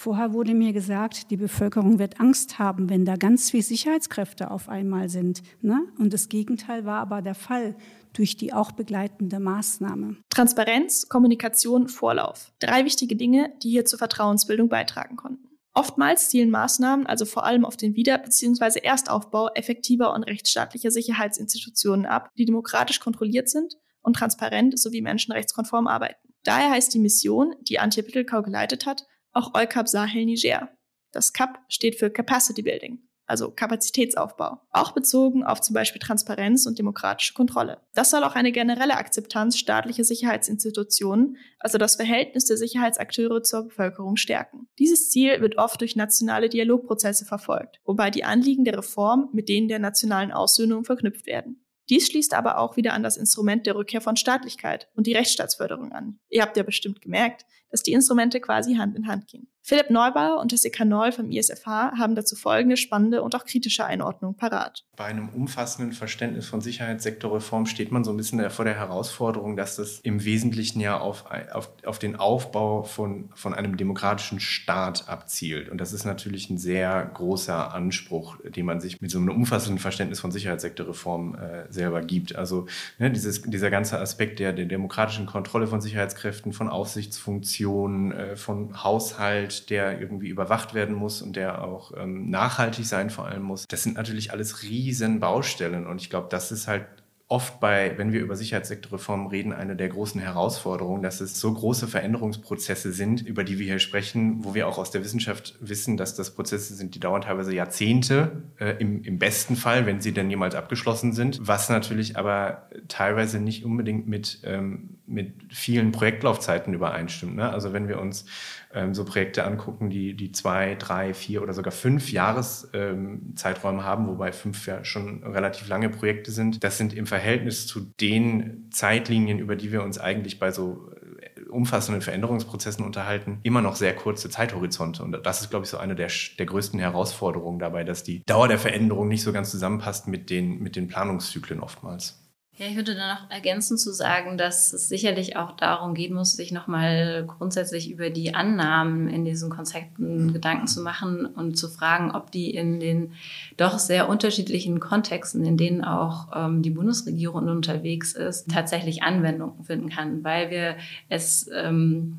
[0.03, 4.69] vorher wurde mir gesagt, die Bevölkerung wird Angst haben, wenn da ganz viele Sicherheitskräfte auf
[4.69, 5.43] einmal sind.
[5.61, 5.87] Ne?
[5.97, 7.77] Und das Gegenteil war aber der Fall
[8.13, 10.17] durch die auch begleitende Maßnahme.
[10.29, 12.53] Transparenz, Kommunikation, Vorlauf.
[12.59, 15.49] Drei wichtige Dinge, die hier zur Vertrauensbildung beitragen konnten.
[15.73, 18.81] Oftmals zielen Maßnahmen also vor allem auf den Wieder- bzw.
[18.81, 26.35] Erstaufbau effektiver und rechtsstaatlicher Sicherheitsinstitutionen ab, die demokratisch kontrolliert sind und transparent sowie menschenrechtskonform arbeiten.
[26.43, 30.69] Daher heißt die Mission, die Antje Pittelkau geleitet hat, auch EUCAP Sahel Niger.
[31.13, 36.79] Das CAP steht für Capacity Building, also Kapazitätsaufbau, auch bezogen auf zum Beispiel Transparenz und
[36.79, 37.83] demokratische Kontrolle.
[37.95, 44.17] Das soll auch eine generelle Akzeptanz staatlicher Sicherheitsinstitutionen, also das Verhältnis der Sicherheitsakteure zur Bevölkerung
[44.17, 44.69] stärken.
[44.79, 49.69] Dieses Ziel wird oft durch nationale Dialogprozesse verfolgt, wobei die Anliegen der Reform mit denen
[49.69, 51.63] der nationalen Aussöhnung verknüpft werden.
[51.89, 55.93] Dies schließt aber auch wieder an das Instrument der Rückkehr von Staatlichkeit und die Rechtsstaatsförderung
[55.93, 56.19] an.
[56.29, 59.49] Ihr habt ja bestimmt gemerkt, dass die Instrumente quasi Hand in Hand gehen.
[59.65, 64.35] Philipp Neubauer und Jessica Noll vom ISFH haben dazu folgende spannende und auch kritische Einordnung
[64.35, 64.85] parat.
[64.97, 69.77] Bei einem umfassenden Verständnis von Sicherheitssektorreform steht man so ein bisschen vor der Herausforderung, dass
[69.77, 75.69] das im Wesentlichen ja auf, auf, auf den Aufbau von, von einem demokratischen Staat abzielt.
[75.69, 79.79] Und das ist natürlich ein sehr großer Anspruch, den man sich mit so einem umfassenden
[79.79, 82.35] Verständnis von Sicherheitssektorreform äh, selber gibt.
[82.35, 82.67] Also
[82.99, 88.83] ne, dieses, dieser ganze Aspekt der, der demokratischen Kontrolle von Sicherheitskräften, von Aufsichtsfunktionen, äh, von
[88.83, 93.67] Haushalt, der irgendwie überwacht werden muss und der auch ähm, nachhaltig sein vor allem muss.
[93.69, 96.87] Das sind natürlich alles riesen Baustellen und ich glaube, das ist halt
[97.33, 101.89] oft bei, wenn wir über Sicherheitssektorreformen reden, eine der großen Herausforderungen, dass es so große
[101.89, 106.15] Veränderungsprozesse sind, über die wir hier sprechen, wo wir auch aus der Wissenschaft wissen, dass
[106.15, 110.29] das Prozesse sind, die dauern teilweise Jahrzehnte, äh, im, im besten Fall, wenn sie denn
[110.29, 117.37] jemals abgeschlossen sind, was natürlich aber teilweise nicht unbedingt mit, ähm, mit vielen Projektlaufzeiten übereinstimmt.
[117.37, 117.49] Ne?
[117.49, 118.27] Also wenn wir uns
[118.75, 124.07] ähm, so Projekte angucken, die, die zwei, drei, vier oder sogar fünf Jahreszeiträume ähm, haben,
[124.07, 126.63] wobei fünf ja schon relativ lange Projekte sind.
[126.65, 131.43] Das sind im Verhältnis zu den Zeitlinien, über die wir uns eigentlich bei so äh,
[131.49, 135.03] umfassenden Veränderungsprozessen unterhalten, immer noch sehr kurze Zeithorizonte.
[135.03, 138.49] Und das ist, glaube ich, so eine der, der größten Herausforderungen dabei, dass die Dauer
[138.49, 142.22] der Veränderung nicht so ganz zusammenpasst mit den, mit den Planungszyklen oftmals.
[142.59, 146.35] Ja, ich würde da noch ergänzen zu sagen, dass es sicherlich auch darum gehen muss,
[146.35, 152.11] sich nochmal grundsätzlich über die Annahmen in diesen Konzepten Gedanken zu machen und zu fragen,
[152.11, 153.15] ob die in den
[153.57, 159.89] doch sehr unterschiedlichen Kontexten, in denen auch ähm, die Bundesregierung unterwegs ist, tatsächlich Anwendung finden
[159.89, 160.77] kann, weil wir
[161.09, 162.19] es ähm,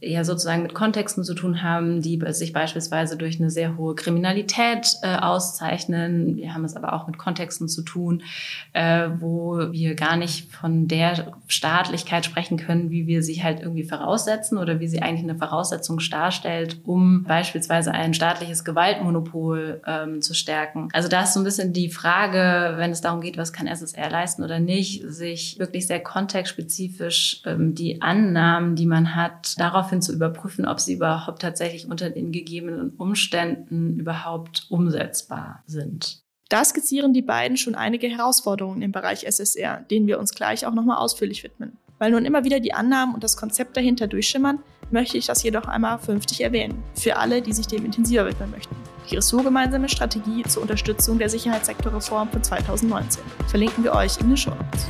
[0.00, 4.96] ja sozusagen mit Kontexten zu tun haben, die sich beispielsweise durch eine sehr hohe Kriminalität
[5.02, 6.36] äh, auszeichnen.
[6.36, 8.22] Wir haben es aber auch mit Kontexten zu tun,
[8.72, 13.84] äh, wo wir gar nicht von der Staatlichkeit sprechen können, wie wir sie halt irgendwie
[13.84, 20.34] voraussetzen oder wie sie eigentlich eine Voraussetzung darstellt, um beispielsweise ein staatliches Gewaltmonopol ähm, zu
[20.34, 20.88] stärken.
[20.92, 24.10] Also da ist so ein bisschen die Frage, wenn es darum geht, was kann SSR
[24.10, 30.02] leisten oder nicht, sich wirklich sehr kontextspezifisch ähm, die Annahmen, die man hat, darauf daraufhin
[30.02, 36.22] zu überprüfen, ob sie überhaupt tatsächlich unter den gegebenen Umständen überhaupt umsetzbar sind.
[36.48, 40.74] Da skizzieren die beiden schon einige Herausforderungen im Bereich SSR, denen wir uns gleich auch
[40.74, 41.78] nochmal ausführlich widmen.
[41.98, 44.58] Weil nun immer wieder die Annahmen und das Konzept dahinter durchschimmern,
[44.90, 48.76] möchte ich das jedoch einmal fünftig erwähnen, für alle, die sich dem intensiver widmen möchten.
[49.10, 54.50] Die Ressortgemeinsame Strategie zur Unterstützung der Sicherheitssektorreform von 2019 verlinken wir euch in den Show
[54.50, 54.86] Notes.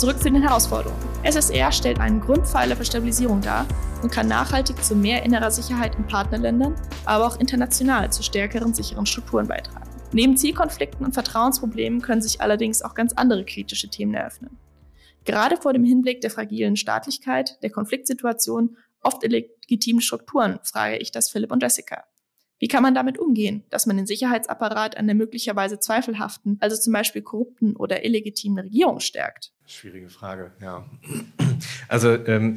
[0.00, 0.98] Zurück zu den Herausforderungen.
[1.24, 3.66] SSR stellt einen Grundpfeiler für Stabilisierung dar
[4.02, 9.04] und kann nachhaltig zu mehr innerer Sicherheit in Partnerländern, aber auch international zu stärkeren sicheren
[9.04, 9.90] Strukturen beitragen.
[10.12, 14.56] Neben Zielkonflikten und Vertrauensproblemen können sich allerdings auch ganz andere kritische Themen eröffnen.
[15.26, 21.28] Gerade vor dem Hinblick der fragilen Staatlichkeit, der Konfliktsituation, oft illegitimen Strukturen frage ich das
[21.28, 22.04] Philipp und Jessica.
[22.60, 26.92] Wie kann man damit umgehen, dass man den Sicherheitsapparat an der möglicherweise zweifelhaften, also zum
[26.92, 29.50] Beispiel korrupten oder illegitimen Regierung stärkt?
[29.66, 30.84] Schwierige Frage, ja.
[31.88, 32.56] Also ähm,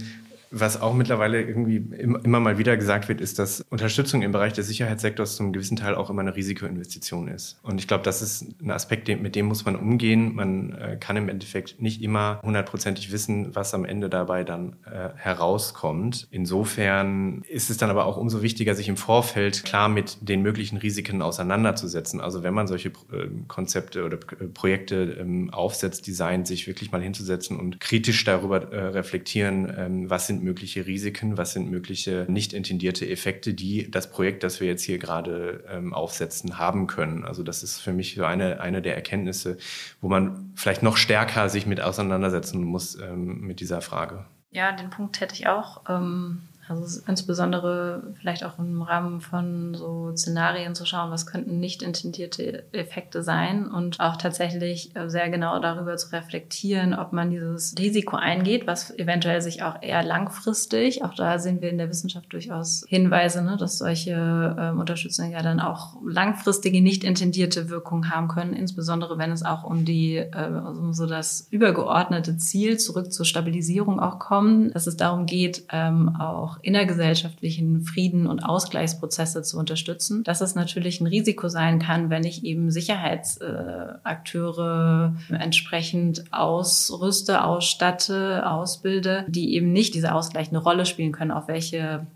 [0.53, 4.67] was auch mittlerweile irgendwie immer mal wieder gesagt wird, ist, dass Unterstützung im Bereich des
[4.67, 7.59] Sicherheitssektors zum gewissen Teil auch immer eine Risikoinvestition ist.
[7.63, 10.35] Und ich glaube, das ist ein Aspekt, mit dem muss man umgehen.
[10.35, 15.09] Man äh, kann im Endeffekt nicht immer hundertprozentig wissen, was am Ende dabei dann äh,
[15.15, 16.27] herauskommt.
[16.29, 20.77] Insofern ist es dann aber auch umso wichtiger, sich im Vorfeld klar mit den möglichen
[20.77, 22.21] Risiken auseinanderzusetzen.
[22.21, 27.01] Also wenn man solche äh, Konzepte oder äh, Projekte ähm, aufsetzt, designt, sich wirklich mal
[27.01, 32.53] hinzusetzen und kritisch darüber äh, reflektieren, ähm, was sind mögliche Risiken, was sind mögliche nicht
[32.53, 37.25] intendierte Effekte, die das Projekt, das wir jetzt hier gerade ähm, aufsetzen, haben können.
[37.25, 39.57] Also das ist für mich so eine, eine der Erkenntnisse,
[40.01, 44.25] wo man vielleicht noch stärker sich mit auseinandersetzen muss ähm, mit dieser Frage.
[44.51, 45.81] Ja, den Punkt hätte ich auch.
[45.89, 46.41] Ähm
[46.73, 52.65] also insbesondere vielleicht auch im Rahmen von so Szenarien zu schauen, was könnten nicht intendierte
[52.71, 58.15] Effekte sein und auch tatsächlich äh, sehr genau darüber zu reflektieren, ob man dieses Risiko
[58.15, 62.83] eingeht, was eventuell sich auch eher langfristig, auch da sehen wir in der Wissenschaft durchaus
[62.87, 68.53] Hinweise, ne, dass solche ähm, Unterstützungen ja dann auch langfristige nicht intendierte Wirkungen haben können,
[68.53, 73.99] insbesondere wenn es auch um die äh, um so das übergeordnete Ziel zurück zur Stabilisierung
[73.99, 80.23] auch kommt, dass es darum geht, ähm, auch auch innergesellschaftlichen Frieden und Ausgleichsprozesse zu unterstützen,
[80.23, 89.25] dass es natürlich ein Risiko sein kann, wenn ich eben Sicherheitsakteure entsprechend ausrüste, ausstatte, ausbilde,
[89.27, 92.07] die eben nicht diese ausgleichende Rolle spielen können, auf welche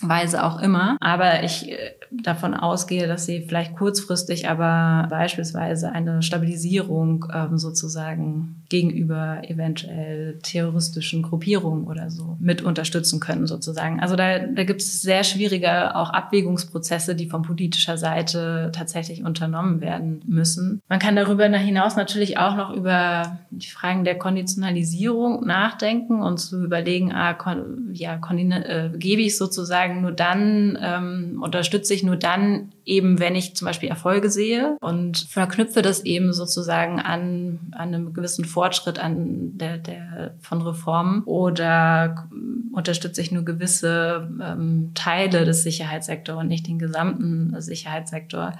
[0.00, 0.96] Weise auch immer.
[1.00, 1.76] Aber ich äh,
[2.10, 11.22] davon ausgehe, dass sie vielleicht kurzfristig aber beispielsweise eine Stabilisierung ähm, sozusagen gegenüber eventuell terroristischen
[11.22, 14.00] Gruppierungen oder so mit unterstützen können sozusagen.
[14.00, 19.80] Also da, da gibt es sehr schwierige auch Abwägungsprozesse, die von politischer Seite tatsächlich unternommen
[19.80, 20.82] werden müssen.
[20.88, 26.64] Man kann darüber hinaus natürlich auch noch über die Fragen der Konditionalisierung nachdenken und zu
[26.64, 32.72] überlegen, ah, kon, ja, äh, gebe ich sozusagen nur dann, ähm, unterstütze ich nur dann
[32.84, 38.12] eben, wenn ich zum Beispiel Erfolge sehe und verknüpfe das eben sozusagen an, an einem
[38.12, 42.28] gewissen Fortschritt an der, der von Reformen oder
[42.72, 48.52] unterstütze ich nur gewisse ähm, Teile des Sicherheitssektors und nicht den gesamten Sicherheitssektor.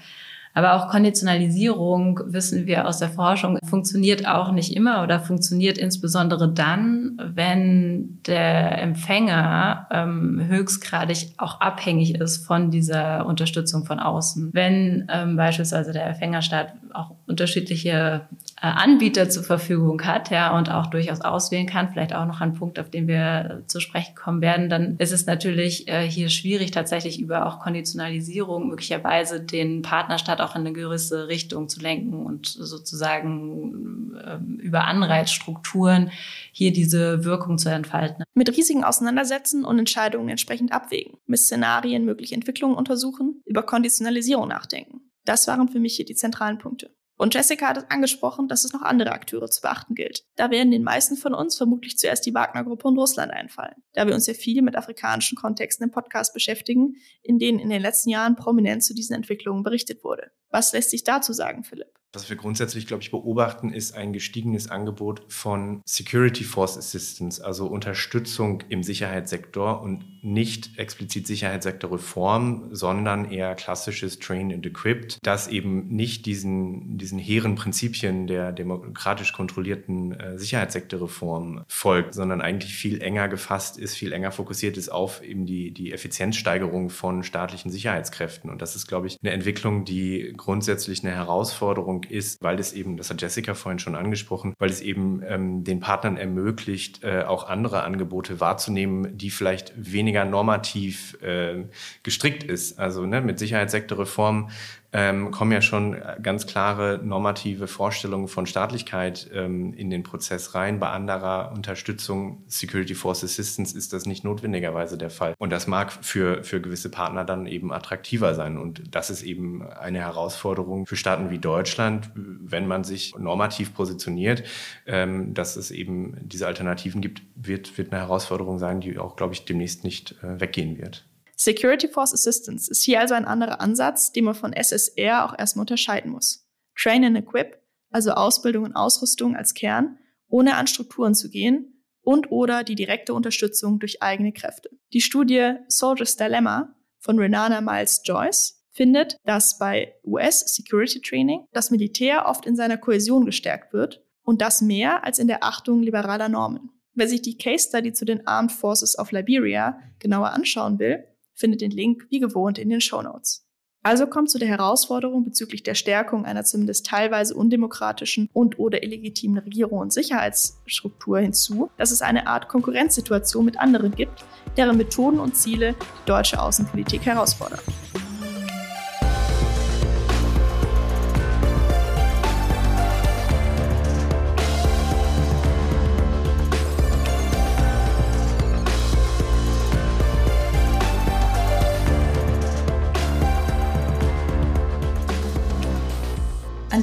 [0.56, 6.50] Aber auch Konditionalisierung, wissen wir aus der Forschung, funktioniert auch nicht immer oder funktioniert insbesondere
[6.50, 14.48] dann, wenn der Empfänger ähm, höchstgradig auch abhängig ist von dieser Unterstützung von außen.
[14.54, 18.22] Wenn ähm, beispielsweise der Empfängerstaat auch unterschiedliche
[18.60, 22.78] Anbieter zur Verfügung hat, ja, und auch durchaus auswählen kann, vielleicht auch noch ein Punkt,
[22.78, 27.20] auf den wir zu sprechen kommen werden, dann ist es natürlich äh, hier schwierig, tatsächlich
[27.20, 34.16] über auch Konditionalisierung möglicherweise den Partnerstaat auch in eine gewisse Richtung zu lenken und sozusagen
[34.16, 36.10] äh, über Anreizstrukturen
[36.50, 38.24] hier diese Wirkung zu entfalten.
[38.32, 45.02] Mit Risiken auseinandersetzen und Entscheidungen entsprechend abwägen, mit Szenarien mögliche Entwicklungen untersuchen, über Konditionalisierung nachdenken.
[45.26, 46.95] Das waren für mich hier die zentralen Punkte.
[47.16, 50.24] Und Jessica hat es angesprochen, dass es noch andere Akteure zu beachten gilt.
[50.36, 54.14] Da werden den meisten von uns vermutlich zuerst die Wagner-Gruppe und Russland einfallen, da wir
[54.14, 58.36] uns ja viel mit afrikanischen Kontexten im Podcast beschäftigen, in denen in den letzten Jahren
[58.36, 60.30] prominent zu diesen Entwicklungen berichtet wurde.
[60.50, 61.98] Was lässt sich dazu sagen, Philipp?
[62.16, 67.66] Was wir grundsätzlich, glaube ich, beobachten, ist ein gestiegenes Angebot von Security Force Assistance, also
[67.66, 75.88] Unterstützung im Sicherheitssektor und nicht explizit Sicherheitssektorreform, sondern eher klassisches Train and Equipped, das eben
[75.88, 83.28] nicht diesen, diesen hehren Prinzipien der demokratisch kontrollierten äh, Sicherheitssektorreform folgt, sondern eigentlich viel enger
[83.28, 88.48] gefasst ist, viel enger fokussiert ist auf eben die, die Effizienzsteigerung von staatlichen Sicherheitskräften.
[88.48, 92.96] Und das ist, glaube ich, eine Entwicklung, die grundsätzlich eine Herausforderung ist, weil es eben,
[92.96, 97.48] das hat Jessica vorhin schon angesprochen, weil es eben ähm, den Partnern ermöglicht, äh, auch
[97.48, 101.64] andere Angebote wahrzunehmen, die vielleicht weniger normativ äh,
[102.02, 102.78] gestrickt ist.
[102.78, 104.50] Also ne, mit Sicherheitssektorreform
[104.96, 110.80] ähm, kommen ja schon ganz klare normative Vorstellungen von Staatlichkeit ähm, in den Prozess rein.
[110.80, 115.34] Bei anderer Unterstützung, Security Force Assistance, ist das nicht notwendigerweise der Fall.
[115.36, 118.56] Und das mag für, für gewisse Partner dann eben attraktiver sein.
[118.56, 124.44] Und das ist eben eine Herausforderung für Staaten wie Deutschland, wenn man sich normativ positioniert,
[124.86, 129.34] ähm, dass es eben diese Alternativen gibt, wird, wird eine Herausforderung sein, die auch, glaube
[129.34, 131.04] ich, demnächst nicht äh, weggehen wird.
[131.36, 135.62] Security Force Assistance ist hier also ein anderer Ansatz, den man von SSR auch erstmal
[135.62, 136.48] unterscheiden muss.
[136.74, 137.58] Train and Equip,
[137.90, 143.12] also Ausbildung und Ausrüstung als Kern, ohne an Strukturen zu gehen und oder die direkte
[143.14, 144.70] Unterstützung durch eigene Kräfte.
[144.92, 151.70] Die Studie Soldier's Dilemma von Renana Miles Joyce findet, dass bei US Security Training das
[151.70, 156.28] Militär oft in seiner Kohäsion gestärkt wird und das mehr als in der Achtung liberaler
[156.28, 156.70] Normen.
[156.94, 161.04] Wer sich die Case Study zu den Armed Forces of Liberia genauer anschauen will,
[161.36, 163.46] findet den Link wie gewohnt in den Show Notes.
[163.86, 169.38] Also kommt zu der Herausforderung bezüglich der Stärkung einer zumindest teilweise undemokratischen und oder illegitimen
[169.38, 174.24] Regierung und Sicherheitsstruktur hinzu, dass es eine Art Konkurrenzsituation mit anderen gibt,
[174.56, 177.60] deren Methoden und Ziele die deutsche Außenpolitik herausfordern.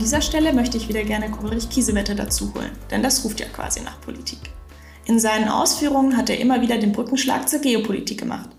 [0.03, 3.79] Dieser Stelle möchte ich wieder gerne Ulrich Kiesewetter dazu holen, denn das ruft ja quasi
[3.79, 4.39] nach Politik.
[5.05, 8.49] In seinen Ausführungen hat er immer wieder den Brückenschlag zur Geopolitik gemacht,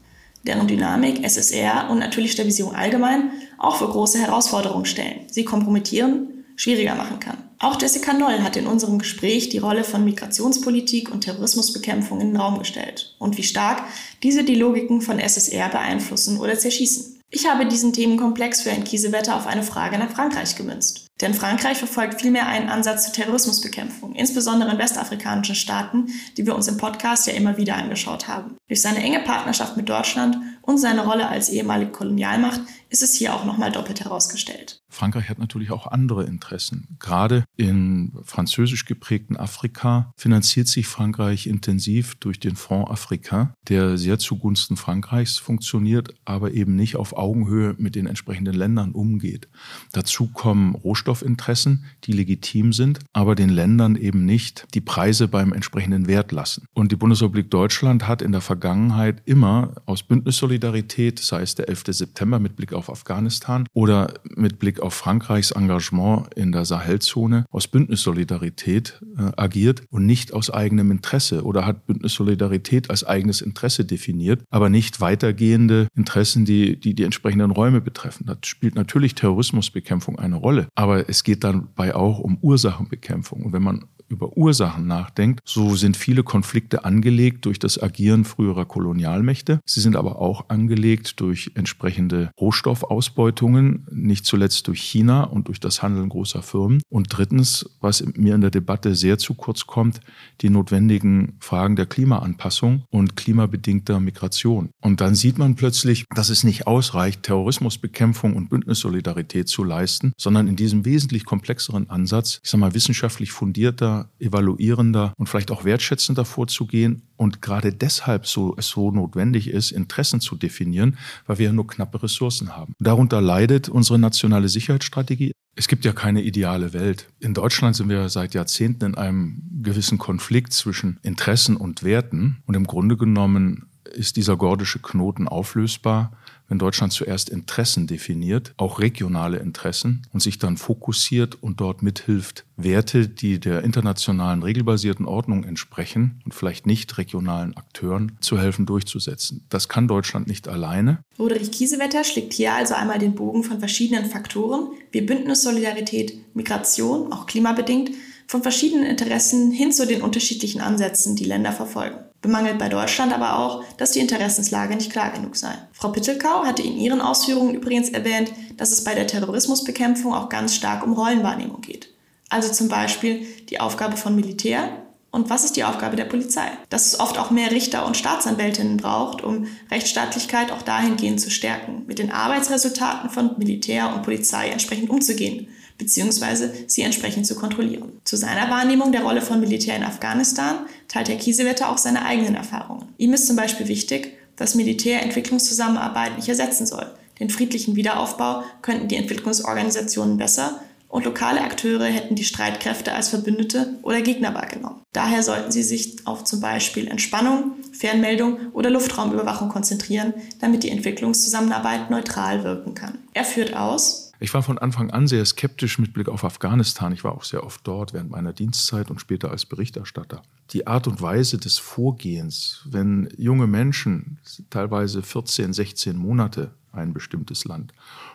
[0.46, 6.94] deren Dynamik, SSR und natürlich Stabilisierung allgemein auch für große Herausforderungen stellen, sie kompromittieren, schwieriger
[6.94, 7.36] machen kann.
[7.58, 12.40] Auch Jessica Noll hat in unserem Gespräch die Rolle von Migrationspolitik und Terrorismusbekämpfung in den
[12.40, 13.82] Raum gestellt und wie stark
[14.22, 17.13] diese die Logiken von SSR beeinflussen oder zerschießen.
[17.36, 21.08] Ich habe diesen Themenkomplex für ein Kiesewetter auf eine Frage nach Frankreich gemünzt.
[21.20, 26.68] Denn Frankreich verfolgt vielmehr einen Ansatz zur Terrorismusbekämpfung, insbesondere in westafrikanischen Staaten, die wir uns
[26.68, 28.56] im Podcast ja immer wieder angeschaut haben.
[28.68, 33.34] Durch seine enge Partnerschaft mit Deutschland und seine Rolle als ehemalige Kolonialmacht ist es hier
[33.34, 34.80] auch nochmal doppelt herausgestellt.
[34.88, 36.96] Frankreich hat natürlich auch andere Interessen.
[37.00, 44.18] Gerade in französisch geprägten Afrika finanziert sich Frankreich intensiv durch den Fonds Africain, der sehr
[44.18, 49.48] zugunsten Frankreichs funktioniert, aber eben nicht auf Augenhöhe mit den entsprechenden Ländern umgeht.
[49.92, 56.06] Dazu kommen Rohstoffinteressen, die legitim sind, aber den Ländern eben nicht die Preise beim entsprechenden
[56.06, 56.66] Wert lassen.
[56.74, 61.84] Und die Bundesrepublik Deutschland hat in der Vergangenheit immer aus Bündnissolidarität, sei es der 11.
[61.88, 67.68] September mit Blick auf Afghanistan oder mit Blick auf Frankreichs Engagement in der Sahelzone aus
[67.68, 74.42] Bündnissolidarität äh, agiert und nicht aus eigenem Interesse oder hat Bündnissolidarität als eigenes Interesse definiert,
[74.50, 78.26] aber nicht weitergehende Interessen, die, die die entsprechenden Räume betreffen.
[78.26, 83.44] Da spielt natürlich Terrorismusbekämpfung eine Rolle, aber es geht dabei auch um Ursachenbekämpfung.
[83.44, 88.64] Und wenn man über Ursachen nachdenkt, so sind viele Konflikte angelegt durch das Agieren früherer
[88.64, 89.60] Kolonialmächte.
[89.66, 95.82] Sie sind aber auch angelegt durch entsprechende Rohstoffausbeutungen, nicht zuletzt durch China und durch das
[95.82, 96.82] Handeln großer Firmen.
[96.88, 100.00] Und drittens, was mir in der Debatte sehr zu kurz kommt,
[100.40, 104.70] die notwendigen Fragen der Klimaanpassung und klimabedingter Migration.
[104.82, 110.48] Und dann sieht man plötzlich, dass es nicht ausreicht, Terrorismusbekämpfung und Bündnissolidarität zu leisten, sondern
[110.48, 116.24] in diesem wesentlich komplexeren Ansatz, ich sage mal, wissenschaftlich fundierter, evaluierender und vielleicht auch wertschätzender
[116.24, 121.52] vorzugehen und gerade deshalb so, es so notwendig ist, Interessen zu definieren, weil wir ja
[121.52, 122.74] nur knappe Ressourcen haben.
[122.78, 125.32] Darunter leidet unsere nationale Sicherheitsstrategie.
[125.56, 127.06] Es gibt ja keine ideale Welt.
[127.20, 132.54] In Deutschland sind wir seit Jahrzehnten in einem gewissen Konflikt zwischen Interessen und Werten und
[132.54, 136.12] im Grunde genommen ist dieser gordische Knoten auflösbar
[136.48, 142.44] wenn Deutschland zuerst Interessen definiert, auch regionale Interessen, und sich dann fokussiert und dort mithilft,
[142.56, 149.44] Werte, die der internationalen regelbasierten Ordnung entsprechen und vielleicht nicht regionalen Akteuren zu helfen durchzusetzen.
[149.48, 151.00] Das kann Deutschland nicht alleine.
[151.18, 157.26] Roderich Kiesewetter schlägt hier also einmal den Bogen von verschiedenen Faktoren wie Bündnissolidarität, Migration, auch
[157.26, 157.90] klimabedingt,
[158.26, 163.38] von verschiedenen Interessen hin zu den unterschiedlichen Ansätzen, die Länder verfolgen bemangelt bei Deutschland aber
[163.38, 165.52] auch, dass die Interessenslage nicht klar genug sei.
[165.72, 170.54] Frau Pittelkau hatte in ihren Ausführungen übrigens erwähnt, dass es bei der Terrorismusbekämpfung auch ganz
[170.54, 171.90] stark um Rollenwahrnehmung geht.
[172.30, 174.70] Also zum Beispiel die Aufgabe von Militär
[175.10, 176.48] und was ist die Aufgabe der Polizei?
[176.70, 181.84] Dass es oft auch mehr Richter und Staatsanwältinnen braucht, um Rechtsstaatlichkeit auch dahingehend zu stärken,
[181.86, 185.46] mit den Arbeitsresultaten von Militär und Polizei entsprechend umzugehen
[185.78, 188.00] beziehungsweise sie entsprechend zu kontrollieren.
[188.04, 192.34] Zu seiner Wahrnehmung der Rolle von Militär in Afghanistan teilt Herr Kiesewetter auch seine eigenen
[192.34, 192.88] Erfahrungen.
[192.98, 196.86] Ihm ist zum Beispiel wichtig, dass Militär Entwicklungszusammenarbeit nicht ersetzen soll.
[197.20, 200.60] Den friedlichen Wiederaufbau könnten die Entwicklungsorganisationen besser
[200.94, 204.80] und lokale Akteure hätten die Streitkräfte als Verbündete oder Gegner wahrgenommen.
[204.92, 211.90] Daher sollten sie sich auf zum Beispiel Entspannung, Fernmeldung oder Luftraumüberwachung konzentrieren, damit die Entwicklungszusammenarbeit
[211.90, 212.98] neutral wirken kann.
[213.12, 216.92] Er führt aus, ich war von Anfang an sehr skeptisch mit Blick auf Afghanistan.
[216.92, 220.22] Ich war auch sehr oft dort während meiner Dienstzeit und später als Berichterstatter.
[220.50, 224.18] Die Art und Weise des Vorgehens, wenn junge Menschen,
[224.48, 227.74] teilweise 14, 16 Monate, ein bestimmtes Land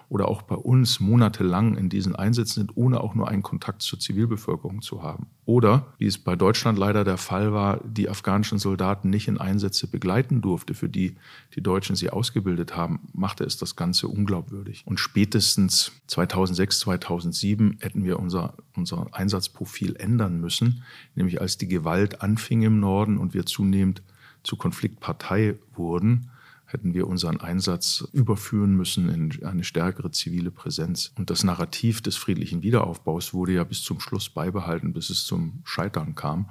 [0.10, 4.00] oder auch bei uns monatelang in diesen Einsätzen sind, ohne auch nur einen Kontakt zur
[4.00, 5.28] Zivilbevölkerung zu haben.
[5.46, 9.88] Oder, wie es bei Deutschland leider der Fall war, die afghanischen Soldaten nicht in Einsätze
[9.88, 11.16] begleiten durfte, für die
[11.56, 14.84] die Deutschen sie ausgebildet haben, machte es das Ganze unglaubwürdig.
[14.86, 20.84] Und spätestens 2006, 2007 hätten wir unser, unser Einsatzprofil ändern müssen,
[21.14, 24.02] nämlich als die Gewalt anfing im Norden und wir zunehmend
[24.42, 26.32] zur Konfliktpartei wurden,
[26.72, 31.12] hätten wir unseren Einsatz überführen müssen in eine stärkere zivile Präsenz.
[31.18, 35.62] Und das Narrativ des friedlichen Wiederaufbaus wurde ja bis zum Schluss beibehalten, bis es zum
[35.64, 36.50] Scheitern kam.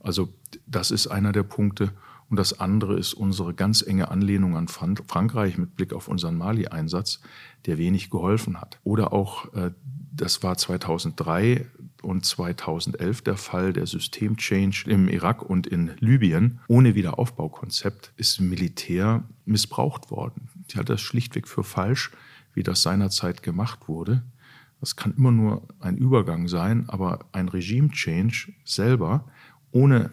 [0.00, 0.28] Also
[0.66, 1.92] das ist einer der Punkte.
[2.28, 7.20] Und das andere ist unsere ganz enge Anlehnung an Frankreich mit Blick auf unseren Mali-Einsatz,
[7.66, 8.78] der wenig geholfen hat.
[8.84, 9.70] Oder auch, äh,
[10.12, 11.66] das war 2003
[12.04, 16.60] und 2011 der Fall, der Systemchange im Irak und in Libyen.
[16.68, 20.48] Ohne Wiederaufbaukonzept ist Militär missbraucht worden.
[20.70, 22.12] Die hat das schlichtweg für falsch,
[22.52, 24.22] wie das seinerzeit gemacht wurde.
[24.80, 29.24] Das kann immer nur ein Übergang sein, aber ein Regime-Change selber
[29.70, 30.10] ohne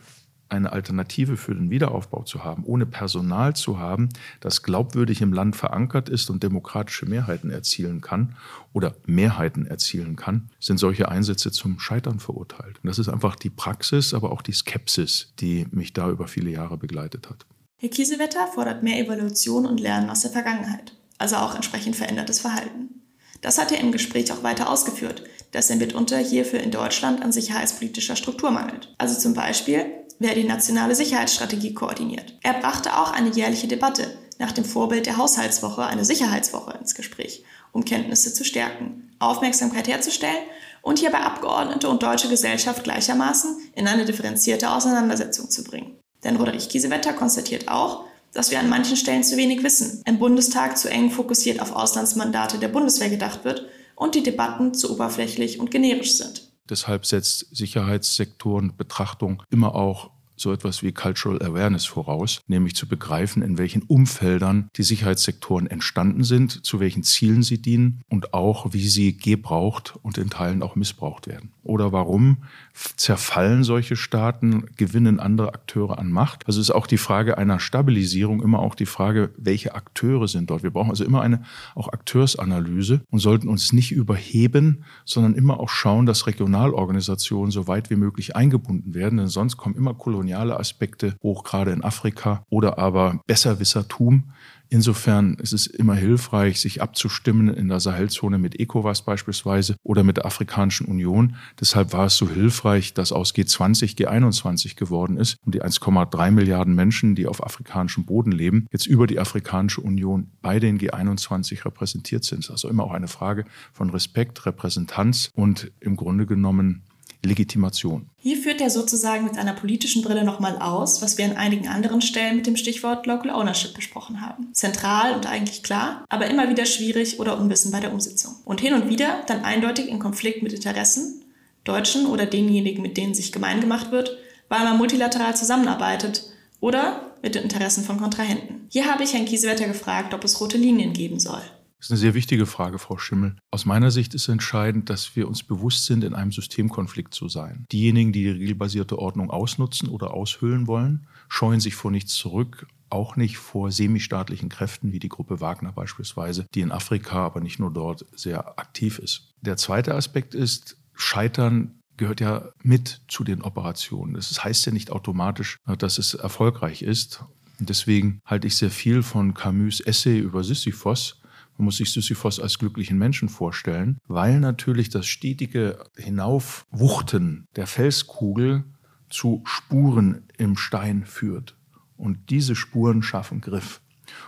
[0.51, 5.55] eine Alternative für den Wiederaufbau zu haben, ohne Personal zu haben, das glaubwürdig im Land
[5.55, 8.35] verankert ist und demokratische Mehrheiten erzielen kann
[8.73, 12.79] oder Mehrheiten erzielen kann, sind solche Einsätze zum Scheitern verurteilt.
[12.83, 16.49] Und das ist einfach die Praxis, aber auch die Skepsis, die mich da über viele
[16.49, 17.45] Jahre begleitet hat.
[17.77, 23.01] Herr Kiesewetter fordert mehr Evaluation und Lernen aus der Vergangenheit, also auch entsprechend verändertes Verhalten.
[23.41, 27.31] Das hat er im Gespräch auch weiter ausgeführt, dass er mitunter hierfür in Deutschland an
[27.31, 28.93] sicherheitspolitischer Struktur mangelt.
[28.97, 29.85] Also zum Beispiel,
[30.21, 32.37] wer die nationale Sicherheitsstrategie koordiniert.
[32.43, 37.43] Er brachte auch eine jährliche Debatte nach dem Vorbild der Haushaltswoche eine Sicherheitswoche ins Gespräch,
[37.71, 40.43] um Kenntnisse zu stärken, Aufmerksamkeit herzustellen
[40.83, 45.97] und hierbei Abgeordnete und deutsche Gesellschaft gleichermaßen in eine differenzierte Auseinandersetzung zu bringen.
[46.23, 50.77] Denn Roderich Kiesewetter konstatiert auch, dass wir an manchen Stellen zu wenig wissen, im Bundestag
[50.77, 53.65] zu eng fokussiert auf Auslandsmandate der Bundeswehr gedacht wird
[53.95, 56.51] und die Debatten zu oberflächlich und generisch sind.
[56.69, 60.10] Deshalb setzt Sicherheitssektorenbetrachtung immer auch
[60.41, 66.23] so etwas wie Cultural Awareness voraus, nämlich zu begreifen, in welchen Umfeldern die Sicherheitssektoren entstanden
[66.23, 70.75] sind, zu welchen Zielen sie dienen und auch, wie sie gebraucht und in Teilen auch
[70.75, 71.51] missbraucht werden.
[71.63, 72.37] Oder warum
[72.73, 76.47] zerfallen solche Staaten, gewinnen andere Akteure an Macht?
[76.47, 80.63] Also ist auch die Frage einer Stabilisierung immer auch die Frage, welche Akteure sind dort.
[80.63, 81.43] Wir brauchen also immer eine
[81.75, 87.91] auch Akteursanalyse und sollten uns nicht überheben, sondern immer auch schauen, dass Regionalorganisationen so weit
[87.91, 92.43] wie möglich eingebunden werden, denn sonst kommen immer koloniale koloniale Aspekte hoch, gerade in Afrika,
[92.49, 94.31] oder aber Besserwissertum.
[94.73, 100.15] Insofern ist es immer hilfreich, sich abzustimmen in der Sahelzone mit ECOWAS beispielsweise oder mit
[100.15, 101.35] der Afrikanischen Union.
[101.59, 106.73] Deshalb war es so hilfreich, dass aus G20 G21 geworden ist und die 1,3 Milliarden
[106.73, 112.23] Menschen, die auf afrikanischem Boden leben, jetzt über die Afrikanische Union bei den G21 repräsentiert
[112.23, 112.49] sind.
[112.49, 116.83] Also immer auch eine Frage von Respekt, Repräsentanz und im Grunde genommen
[117.23, 118.09] Legitimation.
[118.17, 122.01] Hier führt er sozusagen mit einer politischen Brille nochmal aus, was wir an einigen anderen
[122.01, 124.53] Stellen mit dem Stichwort Local Ownership besprochen haben.
[124.53, 128.35] Zentral und eigentlich klar, aber immer wieder schwierig oder unwissen bei der Umsetzung.
[128.45, 131.23] Und hin und wieder dann eindeutig in Konflikt mit Interessen,
[131.63, 134.17] Deutschen oder denjenigen, mit denen sich gemein gemacht wird,
[134.49, 136.23] weil man multilateral zusammenarbeitet
[136.59, 138.67] oder mit den Interessen von Kontrahenten.
[138.69, 141.41] Hier habe ich Herrn Kiesewetter gefragt, ob es rote Linien geben soll.
[141.81, 143.37] Das ist eine sehr wichtige Frage, Frau Schimmel.
[143.49, 147.65] Aus meiner Sicht ist entscheidend, dass wir uns bewusst sind, in einem Systemkonflikt zu sein.
[147.71, 153.15] Diejenigen, die die regelbasierte Ordnung ausnutzen oder aushöhlen wollen, scheuen sich vor nichts zurück, auch
[153.15, 157.73] nicht vor semistaatlichen Kräften wie die Gruppe Wagner beispielsweise, die in Afrika, aber nicht nur
[157.73, 159.33] dort, sehr aktiv ist.
[159.41, 164.13] Der zweite Aspekt ist, Scheitern gehört ja mit zu den Operationen.
[164.13, 167.25] Das heißt ja nicht automatisch, dass es erfolgreich ist.
[167.57, 171.20] Deswegen halte ich sehr viel von Camus Essay über Sisyphos,
[171.61, 178.63] man muss sich Sisyphos als glücklichen Menschen vorstellen, weil natürlich das stetige Hinaufwuchten der Felskugel
[179.11, 181.55] zu Spuren im Stein führt.
[181.95, 183.79] Und diese Spuren schaffen Griff.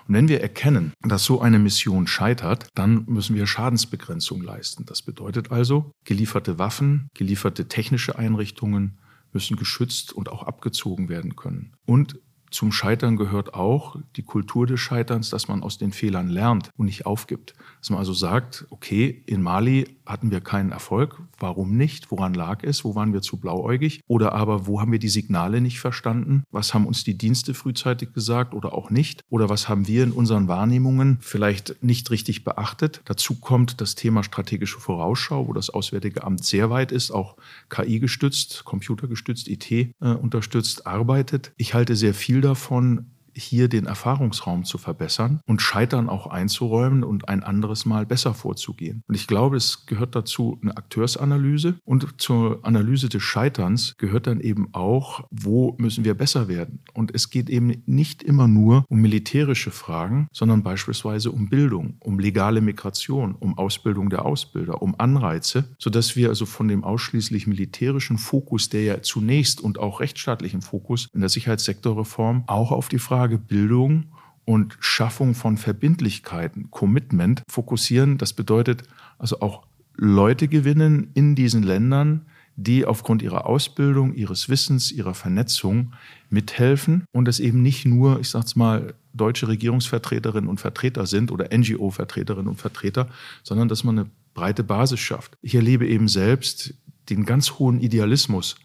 [0.07, 4.85] Und wenn wir erkennen, dass so eine Mission scheitert, dann müssen wir Schadensbegrenzung leisten.
[4.85, 8.99] Das bedeutet also, gelieferte Waffen, gelieferte technische Einrichtungen
[9.31, 11.73] müssen geschützt und auch abgezogen werden können.
[11.87, 12.19] Und
[12.53, 16.85] zum Scheitern gehört auch die Kultur des Scheiterns, dass man aus den Fehlern lernt und
[16.85, 17.55] nicht aufgibt.
[17.79, 21.21] Dass man also sagt, okay, in Mali hatten wir keinen Erfolg.
[21.39, 22.11] Warum nicht?
[22.11, 22.83] Woran lag es?
[22.83, 24.01] Wo waren wir zu blauäugig?
[24.07, 26.43] Oder aber wo haben wir die Signale nicht verstanden?
[26.51, 29.21] Was haben uns die Dienste frühzeitig gesagt oder auch nicht?
[29.29, 33.01] Oder was haben wir in unseren Wahrnehmungen vielleicht nicht richtig beachtet?
[33.05, 37.37] Dazu kommt das Thema strategische Vorausschau, wo das Auswärtige Amt sehr weit ist, auch
[37.69, 41.53] KI gestützt, computergestützt, IT äh, unterstützt, arbeitet.
[41.57, 47.29] Ich halte sehr viel davon, hier den Erfahrungsraum zu verbessern und Scheitern auch einzuräumen und
[47.29, 49.03] ein anderes Mal besser vorzugehen.
[49.07, 54.39] Und ich glaube, es gehört dazu eine Akteursanalyse und zur Analyse des Scheiterns gehört dann
[54.39, 56.79] eben auch, wo müssen wir besser werden.
[56.93, 62.19] Und es geht eben nicht immer nur um militärische Fragen, sondern beispielsweise um Bildung, um
[62.19, 68.17] legale Migration, um Ausbildung der Ausbilder, um Anreize, sodass wir also von dem ausschließlich militärischen
[68.17, 73.22] Fokus, der ja zunächst und auch rechtsstaatlichen Fokus in der Sicherheitssektorreform auch auf die Frage
[73.23, 74.07] Frage Bildung
[74.43, 78.17] und Schaffung von Verbindlichkeiten, Commitment fokussieren.
[78.17, 78.83] Das bedeutet
[79.17, 79.63] also auch
[79.95, 82.25] Leute gewinnen in diesen Ländern,
[82.57, 85.93] die aufgrund ihrer Ausbildung, ihres Wissens, ihrer Vernetzung
[86.29, 91.47] mithelfen und es eben nicht nur, ich sag's mal, deutsche Regierungsvertreterinnen und Vertreter sind oder
[91.57, 93.07] NGO-Vertreterinnen und Vertreter,
[93.41, 95.37] sondern dass man eine breite Basis schafft.
[95.41, 96.73] Ich erlebe eben selbst
[97.09, 98.57] den ganz hohen Idealismus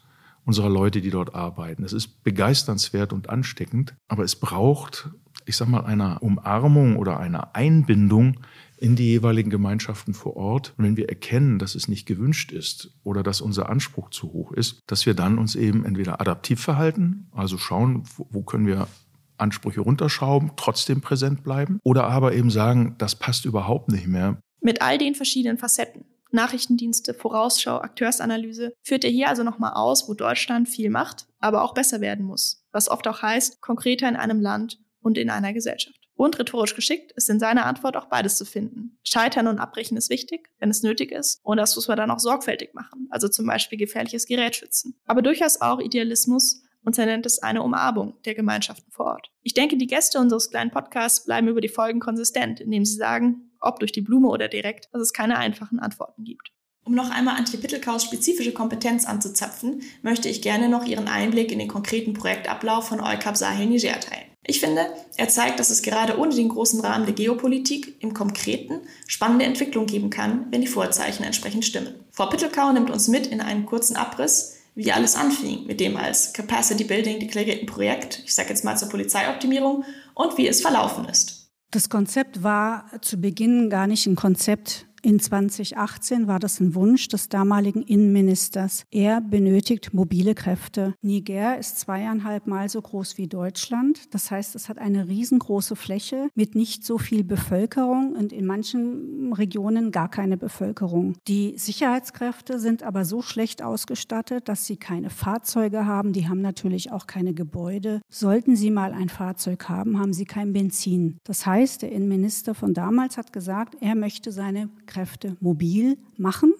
[0.49, 1.85] unserer Leute, die dort arbeiten.
[1.85, 5.11] Es ist begeisternswert und ansteckend, aber es braucht,
[5.45, 8.41] ich sag mal, eine Umarmung oder eine Einbindung
[8.79, 10.73] in die jeweiligen Gemeinschaften vor Ort.
[10.79, 14.53] Und wenn wir erkennen, dass es nicht gewünscht ist oder dass unser Anspruch zu hoch
[14.53, 18.89] ist, dass wir dann uns eben entweder adaptiv verhalten, also schauen, wo können wir
[19.37, 24.41] Ansprüche runterschrauben, trotzdem präsent bleiben, oder aber eben sagen, das passt überhaupt nicht mehr.
[24.63, 30.15] Mit all den verschiedenen Facetten Nachrichtendienste, Vorausschau, Akteursanalyse, führt er hier also nochmal aus, wo
[30.15, 34.41] Deutschland viel macht, aber auch besser werden muss, was oft auch heißt, konkreter in einem
[34.41, 35.99] Land und in einer Gesellschaft.
[36.15, 38.99] Und rhetorisch geschickt ist in seiner Antwort auch beides zu finden.
[39.05, 41.39] Scheitern und Abbrechen ist wichtig, wenn es nötig ist.
[41.45, 43.07] Und das muss man dann auch sorgfältig machen.
[43.11, 45.01] Also zum Beispiel gefährliches Gerät schützen.
[45.07, 49.31] Aber durchaus auch Idealismus und er nennt es eine Umarmung der Gemeinschaften vor Ort.
[49.43, 53.48] Ich denke, die Gäste unseres kleinen Podcasts bleiben über die Folgen konsistent, indem sie sagen,
[53.61, 56.53] ob durch die Blume oder direkt, dass es keine einfachen Antworten gibt.
[56.85, 61.59] Um noch einmal Antje Pittelkaus spezifische Kompetenz anzuzapfen, möchte ich gerne noch ihren Einblick in
[61.59, 64.29] den konkreten Projektablauf von EUCAP Sahel Niger teilen.
[64.43, 64.87] Ich finde,
[65.19, 69.85] er zeigt, dass es gerade ohne den großen Rahmen der Geopolitik im Konkreten spannende Entwicklung
[69.85, 71.93] geben kann, wenn die Vorzeichen entsprechend stimmen.
[72.11, 76.33] Frau Pittelkau nimmt uns mit in einen kurzen Abriss, wie alles anfing mit dem als
[76.33, 79.85] Capacity Building deklarierten Projekt, ich sage jetzt mal zur Polizeioptimierung,
[80.15, 81.38] und wie es verlaufen ist.
[81.71, 87.09] Das Konzept war zu Beginn gar nicht ein Konzept in 2018 war das ein Wunsch
[87.09, 88.85] des damaligen Innenministers.
[88.91, 90.95] Er benötigt mobile Kräfte.
[91.03, 94.13] Niger ist zweieinhalb Mal so groß wie Deutschland.
[94.13, 99.33] Das heißt, es hat eine riesengroße Fläche mit nicht so viel Bevölkerung und in manchen
[99.33, 101.15] Regionen gar keine Bevölkerung.
[101.29, 106.13] Die Sicherheitskräfte sind aber so schlecht ausgestattet, dass sie keine Fahrzeuge haben.
[106.13, 108.01] Die haben natürlich auch keine Gebäude.
[108.09, 111.19] Sollten sie mal ein Fahrzeug haben, haben sie kein Benzin.
[111.25, 116.53] Das heißt, der Innenminister von damals hat gesagt, er möchte seine Kräfte mobil machen.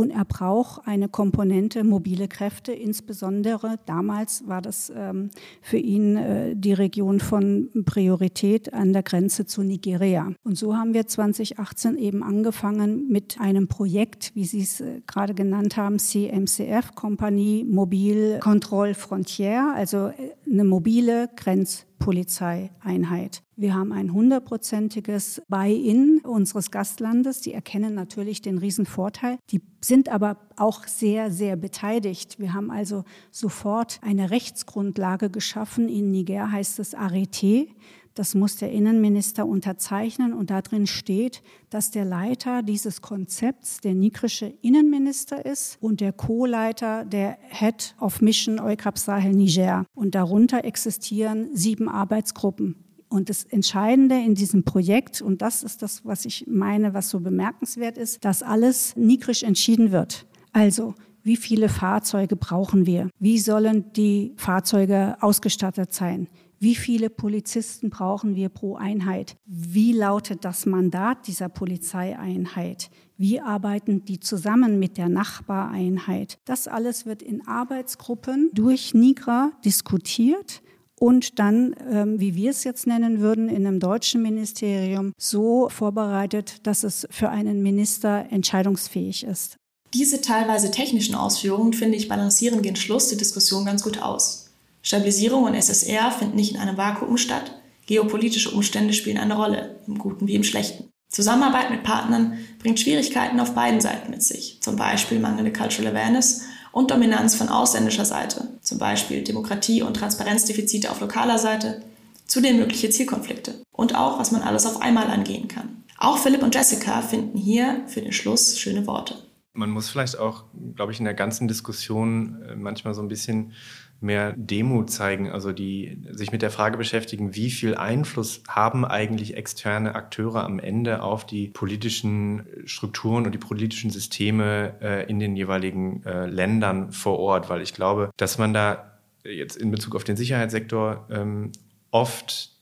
[0.00, 5.28] Und er braucht eine Komponente mobile Kräfte, insbesondere damals war das ähm,
[5.60, 10.32] für ihn äh, die Region von Priorität an der Grenze zu Nigeria.
[10.42, 15.34] Und so haben wir 2018 eben angefangen mit einem Projekt, wie Sie es äh, gerade
[15.34, 23.42] genannt haben, CMCF, Kompanie Mobil Control Frontière, also äh, eine mobile Grenz Polizeieinheit.
[23.56, 27.42] Wir haben ein hundertprozentiges Buy-in unseres Gastlandes.
[27.42, 29.38] Die erkennen natürlich den Riesenvorteil.
[29.50, 32.38] Die sind aber auch sehr, sehr beteiligt.
[32.38, 35.88] Wir haben also sofort eine Rechtsgrundlage geschaffen.
[35.88, 37.68] In Niger heißt es Arrêté.
[38.14, 44.52] Das muss der Innenminister unterzeichnen und darin steht, dass der Leiter dieses Konzepts der nigrische
[44.62, 49.86] Innenminister ist und der Co-Leiter der Head of Mission EUCAP Sahel Niger.
[49.94, 52.89] Und darunter existieren sieben Arbeitsgruppen.
[53.10, 57.18] Und das Entscheidende in diesem Projekt, und das ist das, was ich meine, was so
[57.18, 60.26] bemerkenswert ist, dass alles nigrisch entschieden wird.
[60.52, 63.10] Also, wie viele Fahrzeuge brauchen wir?
[63.18, 66.28] Wie sollen die Fahrzeuge ausgestattet sein?
[66.60, 69.36] Wie viele Polizisten brauchen wir pro Einheit?
[69.44, 72.90] Wie lautet das Mandat dieser Polizeieinheit?
[73.16, 76.38] Wie arbeiten die zusammen mit der Nachbareinheit?
[76.44, 80.62] Das alles wird in Arbeitsgruppen durch Nigra diskutiert
[81.00, 86.66] und dann, ähm, wie wir es jetzt nennen würden, in einem deutschen Ministerium so vorbereitet,
[86.66, 89.56] dass es für einen Minister entscheidungsfähig ist.
[89.94, 94.50] Diese teilweise technischen Ausführungen, finde ich, balancieren den Schluss der Diskussion ganz gut aus.
[94.82, 97.60] Stabilisierung und SSR finden nicht in einem Vakuum statt.
[97.86, 100.90] Geopolitische Umstände spielen eine Rolle, im Guten wie im Schlechten.
[101.08, 106.42] Zusammenarbeit mit Partnern bringt Schwierigkeiten auf beiden Seiten mit sich, zum Beispiel mangelnde Cultural Awareness
[106.72, 111.82] und Dominanz von ausländischer Seite, zum Beispiel Demokratie- und Transparenzdefizite auf lokaler Seite,
[112.26, 115.84] zudem mögliche Zielkonflikte und auch, was man alles auf einmal angehen kann.
[115.98, 119.16] Auch Philipp und Jessica finden hier für den Schluss schöne Worte.
[119.52, 120.44] Man muss vielleicht auch,
[120.76, 123.52] glaube ich, in der ganzen Diskussion äh, manchmal so ein bisschen
[124.00, 129.36] mehr Demut zeigen, also die sich mit der Frage beschäftigen, wie viel Einfluss haben eigentlich
[129.36, 135.36] externe Akteure am Ende auf die politischen Strukturen und die politischen Systeme äh, in den
[135.36, 140.04] jeweiligen äh, Ländern vor Ort, weil ich glaube, dass man da jetzt in Bezug auf
[140.04, 141.52] den Sicherheitssektor ähm,
[141.90, 142.59] oft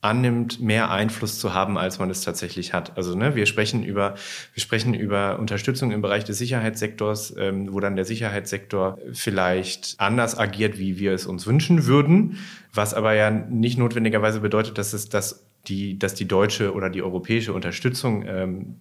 [0.00, 2.96] annimmt, mehr Einfluss zu haben, als man es tatsächlich hat.
[2.96, 4.14] Also ne, wir sprechen über
[4.54, 10.38] wir sprechen über Unterstützung im Bereich des Sicherheitssektors, ähm, wo dann der Sicherheitssektor vielleicht anders
[10.38, 12.38] agiert, wie wir es uns wünschen würden,
[12.72, 17.02] was aber ja nicht notwendigerweise bedeutet, dass es das die, dass die deutsche oder die
[17.02, 18.76] europäische Unterstützung ähm,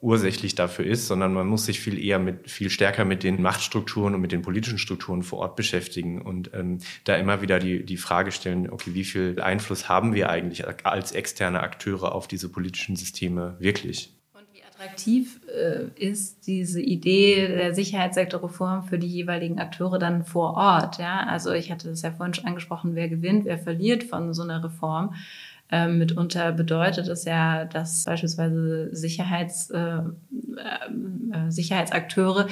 [0.00, 4.14] ursächlich dafür ist, sondern man muss sich viel eher mit, viel stärker mit den Machtstrukturen
[4.14, 7.98] und mit den politischen Strukturen vor Ort beschäftigen und ähm, da immer wieder die, die
[7.98, 12.96] Frage stellen, okay, wie viel Einfluss haben wir eigentlich als externe Akteure auf diese politischen
[12.96, 14.14] Systeme wirklich?
[14.32, 20.54] Und wie attraktiv äh, ist diese Idee der Sicherheitssektorreform für die jeweiligen Akteure dann vor
[20.54, 20.98] Ort?
[20.98, 24.42] Ja, also ich hatte das ja vorhin schon angesprochen, wer gewinnt, wer verliert von so
[24.42, 25.14] einer Reform.
[25.72, 32.48] Ähm, mitunter bedeutet es ja, dass beispielsweise Sicherheits, äh, äh, Sicherheitsakteure,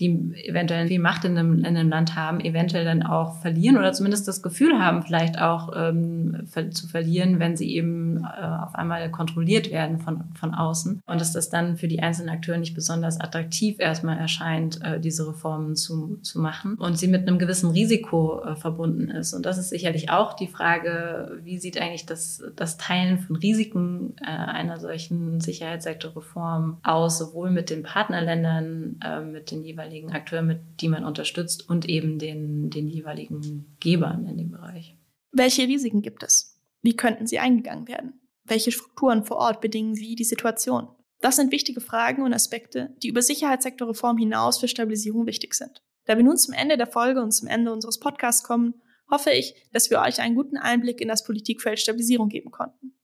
[0.00, 3.92] die eventuell viel Macht in einem, in einem Land haben, eventuell dann auch verlieren oder
[3.92, 9.10] zumindest das Gefühl haben, vielleicht auch ähm, zu verlieren, wenn sie eben äh, auf einmal
[9.10, 11.02] kontrolliert werden von, von außen.
[11.06, 15.28] Und dass das dann für die einzelnen Akteure nicht besonders attraktiv erstmal erscheint, äh, diese
[15.28, 19.34] Reformen zu, zu machen und sie mit einem gewissen Risiko äh, verbunden ist.
[19.34, 22.42] Und das ist sicherlich auch die Frage, wie sieht eigentlich das
[22.76, 29.64] Teilen von Risiken äh, einer solchen Sicherheitssektorreform aus, sowohl mit den Partnerländern, äh, mit den
[29.64, 34.96] jeweiligen Akteuren, mit die man unterstützt und eben den, den jeweiligen Gebern in dem Bereich.
[35.32, 36.60] Welche Risiken gibt es?
[36.82, 38.20] Wie könnten sie eingegangen werden?
[38.44, 40.88] Welche Strukturen vor Ort bedingen wie die Situation?
[41.20, 45.82] Das sind wichtige Fragen und Aspekte, die über Sicherheitssektorreform hinaus für Stabilisierung wichtig sind.
[46.04, 48.74] Da wir nun zum Ende der Folge und zum Ende unseres Podcasts kommen,
[49.12, 52.94] hoffe ich, dass wir euch einen guten Einblick in das Politikfeld Stabilisierung geben konnten.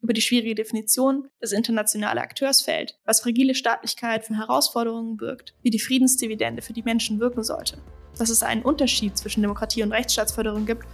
[0.00, 5.78] Über die schwierige Definition, das internationale Akteursfeld, was fragile Staatlichkeit für Herausforderungen birgt, wie die
[5.78, 7.76] Friedensdividende für die Menschen wirken sollte,
[8.18, 10.86] dass es einen Unterschied zwischen Demokratie und Rechtsstaatsförderung gibt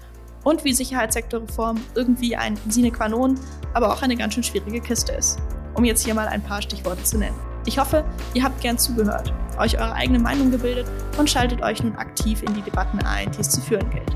[0.43, 3.39] und wie Sicherheitssektorreform irgendwie ein Sine qua non,
[3.73, 5.39] aber auch eine ganz schön schwierige Kiste ist.
[5.75, 7.39] Um jetzt hier mal ein paar Stichworte zu nennen.
[7.67, 8.05] Ich hoffe,
[8.35, 10.87] ihr habt gern zugehört, euch eure eigene Meinung gebildet
[11.19, 14.16] und schaltet euch nun aktiv in die Debatten ein, die es zu führen gilt.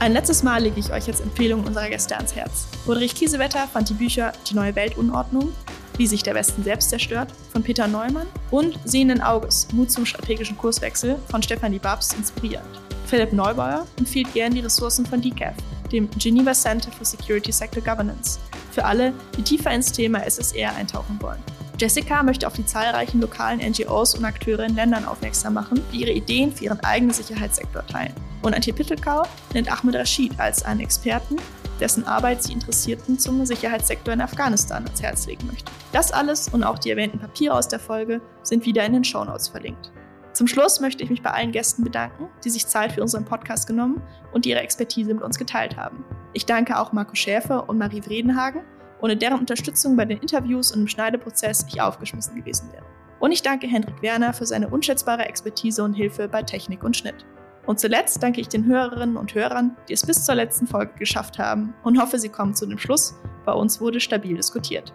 [0.00, 2.68] Ein letztes Mal lege ich euch jetzt Empfehlungen unserer Gäste ans Herz.
[2.86, 5.52] Roderich Kiesewetter fand die Bücher Die neue Weltunordnung,
[5.96, 10.56] Wie sich der Westen selbst zerstört von Peter Neumann und Sehenden Auges, Mut zum strategischen
[10.56, 12.68] Kurswechsel von Stefanie Babst inspirierend.
[13.06, 15.56] Philipp Neubauer empfiehlt gern die Ressourcen von DCAF,
[15.90, 18.38] dem Geneva Center for Security Sector Governance,
[18.70, 21.42] für alle, die tiefer ins Thema SSR eintauchen wollen.
[21.78, 26.10] Jessica möchte auf die zahlreichen lokalen NGOs und Akteure in Ländern aufmerksam machen, die ihre
[26.10, 28.12] Ideen für ihren eigenen Sicherheitssektor teilen.
[28.42, 29.22] Und Antje Pittelkau
[29.54, 31.36] nennt Ahmed Rashid als einen Experten,
[31.78, 35.70] dessen Arbeit sie Interessierten zum Sicherheitssektor in Afghanistan ans Herz legen möchte.
[35.92, 39.46] Das alles und auch die erwähnten Papiere aus der Folge sind wieder in den Shownotes
[39.46, 39.92] verlinkt.
[40.32, 43.68] Zum Schluss möchte ich mich bei allen Gästen bedanken, die sich Zeit für unseren Podcast
[43.68, 44.02] genommen
[44.32, 46.04] und ihre Expertise mit uns geteilt haben.
[46.32, 48.62] Ich danke auch Marco Schäfer und Marie Vredenhagen,
[49.00, 52.84] ohne deren Unterstützung bei den Interviews und im Schneideprozess ich aufgeschmissen gewesen wäre.
[53.20, 57.26] Und ich danke Hendrik Werner für seine unschätzbare Expertise und Hilfe bei Technik und Schnitt.
[57.66, 61.38] Und zuletzt danke ich den Hörerinnen und Hörern, die es bis zur letzten Folge geschafft
[61.38, 64.92] haben und hoffe, sie kommen zu dem Schluss, bei uns wurde stabil diskutiert.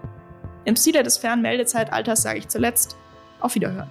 [0.66, 2.96] Im Stile des Fernmeldezeitalters sage ich zuletzt,
[3.42, 3.90] auf Wiederhören.